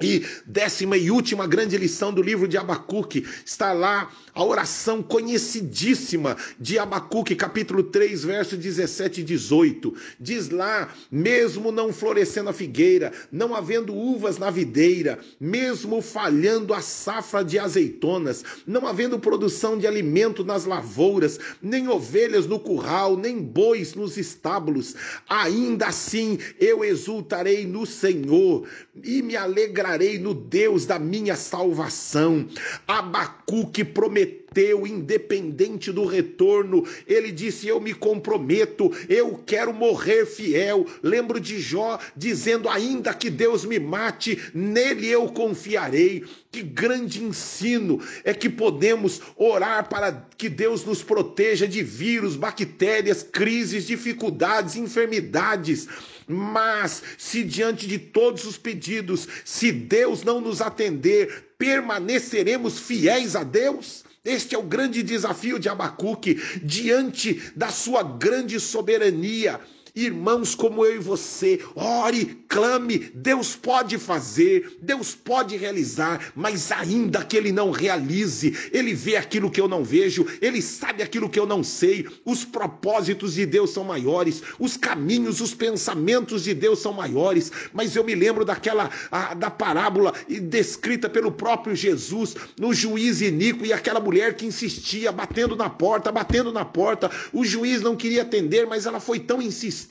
E 0.03 0.25
décima 0.45 0.97
e 0.97 1.09
última 1.09 1.47
grande 1.47 1.77
lição 1.77 2.13
do 2.13 2.21
livro 2.21 2.45
de 2.45 2.57
Abacuque 2.57 3.25
está 3.45 3.71
lá 3.71 4.11
a 4.35 4.43
oração 4.43 5.01
conhecidíssima 5.01 6.35
de 6.59 6.77
Abacuque, 6.77 7.37
capítulo 7.37 7.83
3, 7.83 8.25
verso 8.25 8.57
17 8.57 9.21
e 9.21 9.23
18. 9.23 9.95
Diz 10.19 10.49
lá: 10.49 10.93
mesmo 11.09 11.71
não 11.71 11.93
florescendo 11.93 12.49
a 12.49 12.53
figueira, 12.53 13.13
não 13.31 13.55
havendo 13.55 13.95
uvas 13.95 14.37
na 14.37 14.49
videira, 14.49 15.19
mesmo 15.39 16.01
falhando 16.01 16.73
a 16.73 16.81
safra 16.81 17.41
de 17.41 17.57
azeitonas, 17.57 18.43
não 18.67 18.85
havendo 18.85 19.17
produção 19.17 19.77
de 19.77 19.87
alimento 19.87 20.43
nas 20.43 20.65
lavouras, 20.65 21.39
nem 21.61 21.87
ovelhas 21.87 22.45
no 22.45 22.59
curral, 22.59 23.15
nem 23.15 23.41
bois 23.41 23.93
nos 23.93 24.17
estábulos, 24.17 24.95
ainda 25.29 25.87
assim 25.87 26.37
eu 26.59 26.83
exultarei 26.83 27.65
no 27.65 27.85
Senhor 27.85 28.67
e 29.01 29.21
me 29.21 29.37
alegrarei 29.37 29.92
alegrarei 29.93 30.17
no 30.17 30.33
Deus 30.33 30.85
da 30.85 30.97
minha 30.97 31.35
salvação. 31.35 32.47
Abacuque 32.87 33.83
prometeu, 33.83 34.85
independente 34.85 35.91
do 35.91 36.05
retorno, 36.05 36.83
ele 37.07 37.31
disse: 37.31 37.67
Eu 37.67 37.79
me 37.79 37.93
comprometo, 37.93 38.91
eu 39.07 39.41
quero 39.45 39.73
morrer 39.73 40.25
fiel. 40.25 40.85
Lembro 41.01 41.39
de 41.39 41.59
Jó 41.59 41.99
dizendo: 42.15 42.67
Ainda 42.69 43.13
que 43.13 43.29
Deus 43.29 43.65
me 43.65 43.79
mate, 43.79 44.39
nele 44.53 45.07
eu 45.07 45.27
confiarei. 45.27 46.23
Que 46.51 46.61
grande 46.61 47.23
ensino 47.23 47.99
é 48.23 48.31
que 48.31 48.47
podemos 48.47 49.19
orar 49.35 49.89
para 49.89 50.27
que 50.37 50.47
Deus 50.47 50.85
nos 50.85 51.01
proteja 51.01 51.67
de 51.67 51.81
vírus, 51.81 52.35
bactérias, 52.35 53.23
crises, 53.23 53.87
dificuldades, 53.87 54.75
enfermidades. 54.75 55.87
Mas 56.27 57.03
se 57.17 57.43
diante 57.43 57.87
de 57.87 57.97
todos 57.99 58.45
os 58.45 58.57
pedidos, 58.57 59.27
se 59.43 59.71
Deus 59.71 60.23
não 60.23 60.39
nos 60.39 60.61
atender, 60.61 61.53
permaneceremos 61.57 62.79
fiéis 62.79 63.35
a 63.35 63.43
Deus? 63.43 64.03
Este 64.25 64.55
é 64.55 64.57
o 64.57 64.63
grande 64.63 65.03
desafio 65.03 65.59
de 65.59 65.67
Abacuque 65.67 66.41
diante 66.63 67.51
da 67.55 67.69
sua 67.69 68.03
grande 68.03 68.57
soberania. 68.59 69.59
Irmãos 69.95 70.55
como 70.55 70.83
eu 70.83 70.95
e 70.95 70.97
você, 70.97 71.59
ore, 71.75 72.43
clame, 72.49 72.97
Deus 73.13 73.55
pode 73.55 73.99
fazer, 73.99 74.79
Deus 74.81 75.13
pode 75.13 75.55
realizar, 75.55 76.31
mas 76.35 76.71
ainda 76.71 77.23
que 77.23 77.37
Ele 77.37 77.51
não 77.51 77.69
realize, 77.69 78.57
Ele 78.71 78.95
vê 78.95 79.17
aquilo 79.17 79.51
que 79.51 79.61
eu 79.61 79.67
não 79.67 79.83
vejo, 79.83 80.25
Ele 80.41 80.63
sabe 80.63 81.03
aquilo 81.03 81.29
que 81.29 81.37
eu 81.37 81.45
não 81.45 81.63
sei. 81.63 82.07
Os 82.25 82.43
propósitos 82.43 83.35
de 83.35 83.45
Deus 83.45 83.69
são 83.69 83.83
maiores, 83.83 84.41
os 84.57 84.75
caminhos, 84.75 85.39
os 85.41 85.53
pensamentos 85.53 86.43
de 86.43 86.55
Deus 86.55 86.79
são 86.79 86.91
maiores. 86.91 87.51
Mas 87.71 87.95
eu 87.95 88.03
me 88.03 88.15
lembro 88.15 88.43
daquela 88.43 88.89
a, 89.11 89.35
da 89.35 89.51
parábola 89.51 90.11
descrita 90.27 91.07
pelo 91.07 91.31
próprio 91.31 91.75
Jesus 91.75 92.35
no 92.59 92.73
juiz 92.73 93.21
iníquo 93.21 93.63
e 93.63 93.71
aquela 93.71 93.99
mulher 93.99 94.35
que 94.35 94.47
insistia, 94.47 95.11
batendo 95.11 95.55
na 95.55 95.69
porta, 95.69 96.11
batendo 96.11 96.51
na 96.51 96.65
porta. 96.65 97.11
O 97.31 97.45
juiz 97.45 97.83
não 97.83 97.95
queria 97.95 98.23
atender, 98.23 98.65
mas 98.65 98.87
ela 98.87 98.99
foi 98.99 99.19
tão 99.19 99.39
insistente 99.39 99.82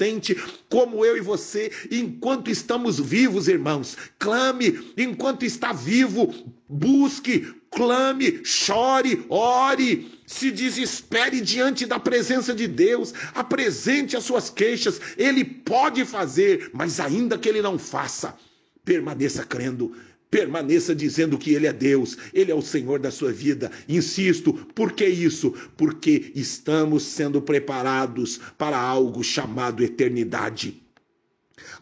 como 0.68 1.04
eu 1.04 1.16
e 1.16 1.20
você, 1.20 1.70
enquanto 1.90 2.50
estamos 2.50 2.98
vivos, 2.98 3.48
irmãos. 3.48 3.96
Clame 4.18 4.92
enquanto 4.96 5.44
está 5.44 5.72
vivo, 5.72 6.32
busque, 6.68 7.54
clame, 7.70 8.40
chore, 8.44 9.24
ore, 9.28 10.20
se 10.26 10.50
desespere 10.50 11.40
diante 11.40 11.86
da 11.86 11.98
presença 11.98 12.54
de 12.54 12.66
Deus, 12.68 13.12
apresente 13.34 14.16
as 14.16 14.24
suas 14.24 14.50
queixas, 14.50 15.00
ele 15.16 15.44
pode 15.44 16.04
fazer, 16.04 16.70
mas 16.72 17.00
ainda 17.00 17.38
que 17.38 17.48
ele 17.48 17.62
não 17.62 17.78
faça, 17.78 18.36
permaneça 18.84 19.44
crendo 19.44 19.94
Permaneça 20.32 20.94
dizendo 20.94 21.36
que 21.36 21.52
Ele 21.52 21.66
é 21.66 21.74
Deus, 21.74 22.16
Ele 22.32 22.50
é 22.50 22.54
o 22.54 22.62
Senhor 22.62 22.98
da 22.98 23.10
sua 23.10 23.30
vida. 23.30 23.70
Insisto, 23.86 24.54
por 24.74 24.92
que 24.92 25.06
isso? 25.06 25.52
Porque 25.76 26.32
estamos 26.34 27.02
sendo 27.02 27.42
preparados 27.42 28.40
para 28.56 28.80
algo 28.80 29.22
chamado 29.22 29.84
eternidade. 29.84 30.82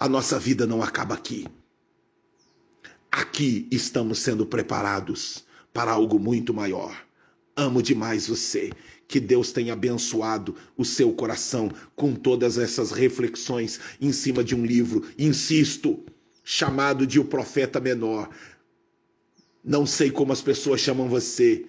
A 0.00 0.08
nossa 0.08 0.36
vida 0.36 0.66
não 0.66 0.82
acaba 0.82 1.14
aqui. 1.14 1.46
Aqui 3.08 3.68
estamos 3.70 4.18
sendo 4.18 4.44
preparados 4.44 5.44
para 5.72 5.92
algo 5.92 6.18
muito 6.18 6.52
maior. 6.52 6.92
Amo 7.54 7.80
demais 7.80 8.26
você. 8.26 8.72
Que 9.06 9.20
Deus 9.20 9.52
tenha 9.52 9.74
abençoado 9.74 10.56
o 10.76 10.84
seu 10.84 11.12
coração 11.12 11.70
com 11.94 12.16
todas 12.16 12.58
essas 12.58 12.90
reflexões 12.90 13.78
em 14.00 14.10
cima 14.10 14.42
de 14.42 14.56
um 14.56 14.66
livro, 14.66 15.04
insisto, 15.16 16.04
chamado 16.44 17.06
de 17.06 17.18
O 17.20 17.24
Profeta 17.24 17.80
Menor. 17.80 18.28
Não 19.62 19.84
sei 19.84 20.10
como 20.10 20.32
as 20.32 20.40
pessoas 20.40 20.80
chamam 20.80 21.08
você, 21.08 21.66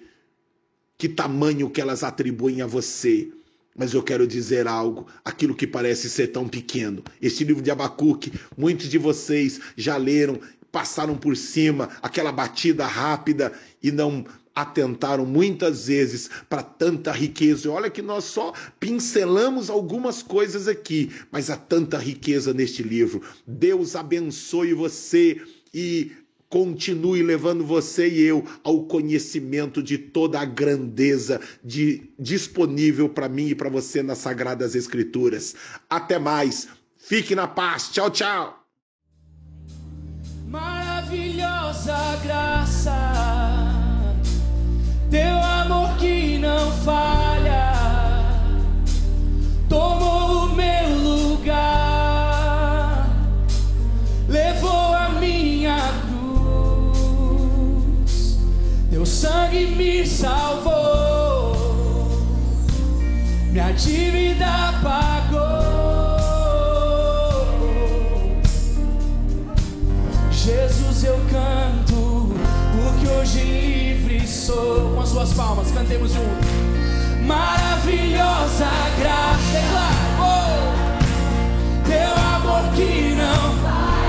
que 0.96 1.08
tamanho 1.08 1.70
que 1.70 1.80
elas 1.80 2.02
atribuem 2.02 2.62
a 2.62 2.66
você. 2.66 3.30
Mas 3.74 3.94
eu 3.94 4.02
quero 4.02 4.26
dizer 4.26 4.66
algo, 4.66 5.06
aquilo 5.24 5.54
que 5.54 5.66
parece 5.66 6.10
ser 6.10 6.28
tão 6.28 6.46
pequeno. 6.46 7.02
Este 7.20 7.42
livro 7.42 7.62
de 7.62 7.70
Abacuque, 7.70 8.32
muitos 8.56 8.88
de 8.88 8.98
vocês 8.98 9.60
já 9.76 9.96
leram, 9.96 10.38
passaram 10.70 11.16
por 11.16 11.36
cima, 11.36 11.88
aquela 12.02 12.30
batida 12.30 12.86
rápida 12.86 13.52
e 13.82 13.90
não 13.90 14.24
atentaram 14.54 15.24
muitas 15.24 15.86
vezes 15.86 16.30
para 16.48 16.62
tanta 16.62 17.12
riqueza. 17.12 17.66
E 17.66 17.70
olha 17.70 17.90
que 17.90 18.02
nós 18.02 18.24
só 18.24 18.52
pincelamos 18.78 19.70
algumas 19.70 20.22
coisas 20.22 20.68
aqui, 20.68 21.10
mas 21.30 21.50
há 21.50 21.56
tanta 21.56 21.98
riqueza 21.98 22.52
neste 22.52 22.82
livro. 22.82 23.22
Deus 23.46 23.96
abençoe 23.96 24.74
você 24.74 25.40
e 25.72 26.12
continue 26.52 27.22
levando 27.22 27.64
você 27.64 28.06
e 28.06 28.20
eu 28.20 28.44
ao 28.62 28.84
conhecimento 28.84 29.82
de 29.82 29.96
toda 29.96 30.38
a 30.38 30.44
grandeza 30.44 31.40
de, 31.64 32.12
disponível 32.18 33.08
para 33.08 33.26
mim 33.26 33.46
e 33.46 33.54
para 33.54 33.70
você 33.70 34.02
nas 34.02 34.18
Sagradas 34.18 34.74
Escrituras. 34.74 35.54
Até 35.88 36.18
mais. 36.18 36.68
Fique 36.98 37.34
na 37.34 37.48
paz. 37.48 37.88
Tchau, 37.88 38.10
tchau. 38.10 38.62
Maravilhosa 40.46 41.96
graça, 42.22 43.11
teu 45.12 45.38
amor 45.38 45.94
que 45.98 46.38
não 46.38 46.72
falha, 46.72 47.74
tomou 49.68 50.46
o 50.46 50.54
meu 50.54 50.88
lugar, 51.02 51.60
levou 54.26 54.94
a 54.94 55.10
minha 55.20 55.76
cruz, 57.26 58.38
teu 58.88 59.04
sangue 59.04 59.66
me 59.66 60.06
salvou, 60.06 61.52
minha 63.50 63.70
dívida 63.72 64.72
pagou. 64.82 65.21
suas 75.22 75.34
palmas, 75.34 75.70
cantemos 75.70 76.10
juntos. 76.12 76.48
Maravilhosa 77.24 78.66
graça, 78.98 79.56
é 79.56 79.62
declaro, 79.62 79.94
oh, 80.18 80.62
teu 81.86 82.12
amor 82.36 82.72
que 82.74 83.14
não 83.14 83.56
falha. 83.62 84.02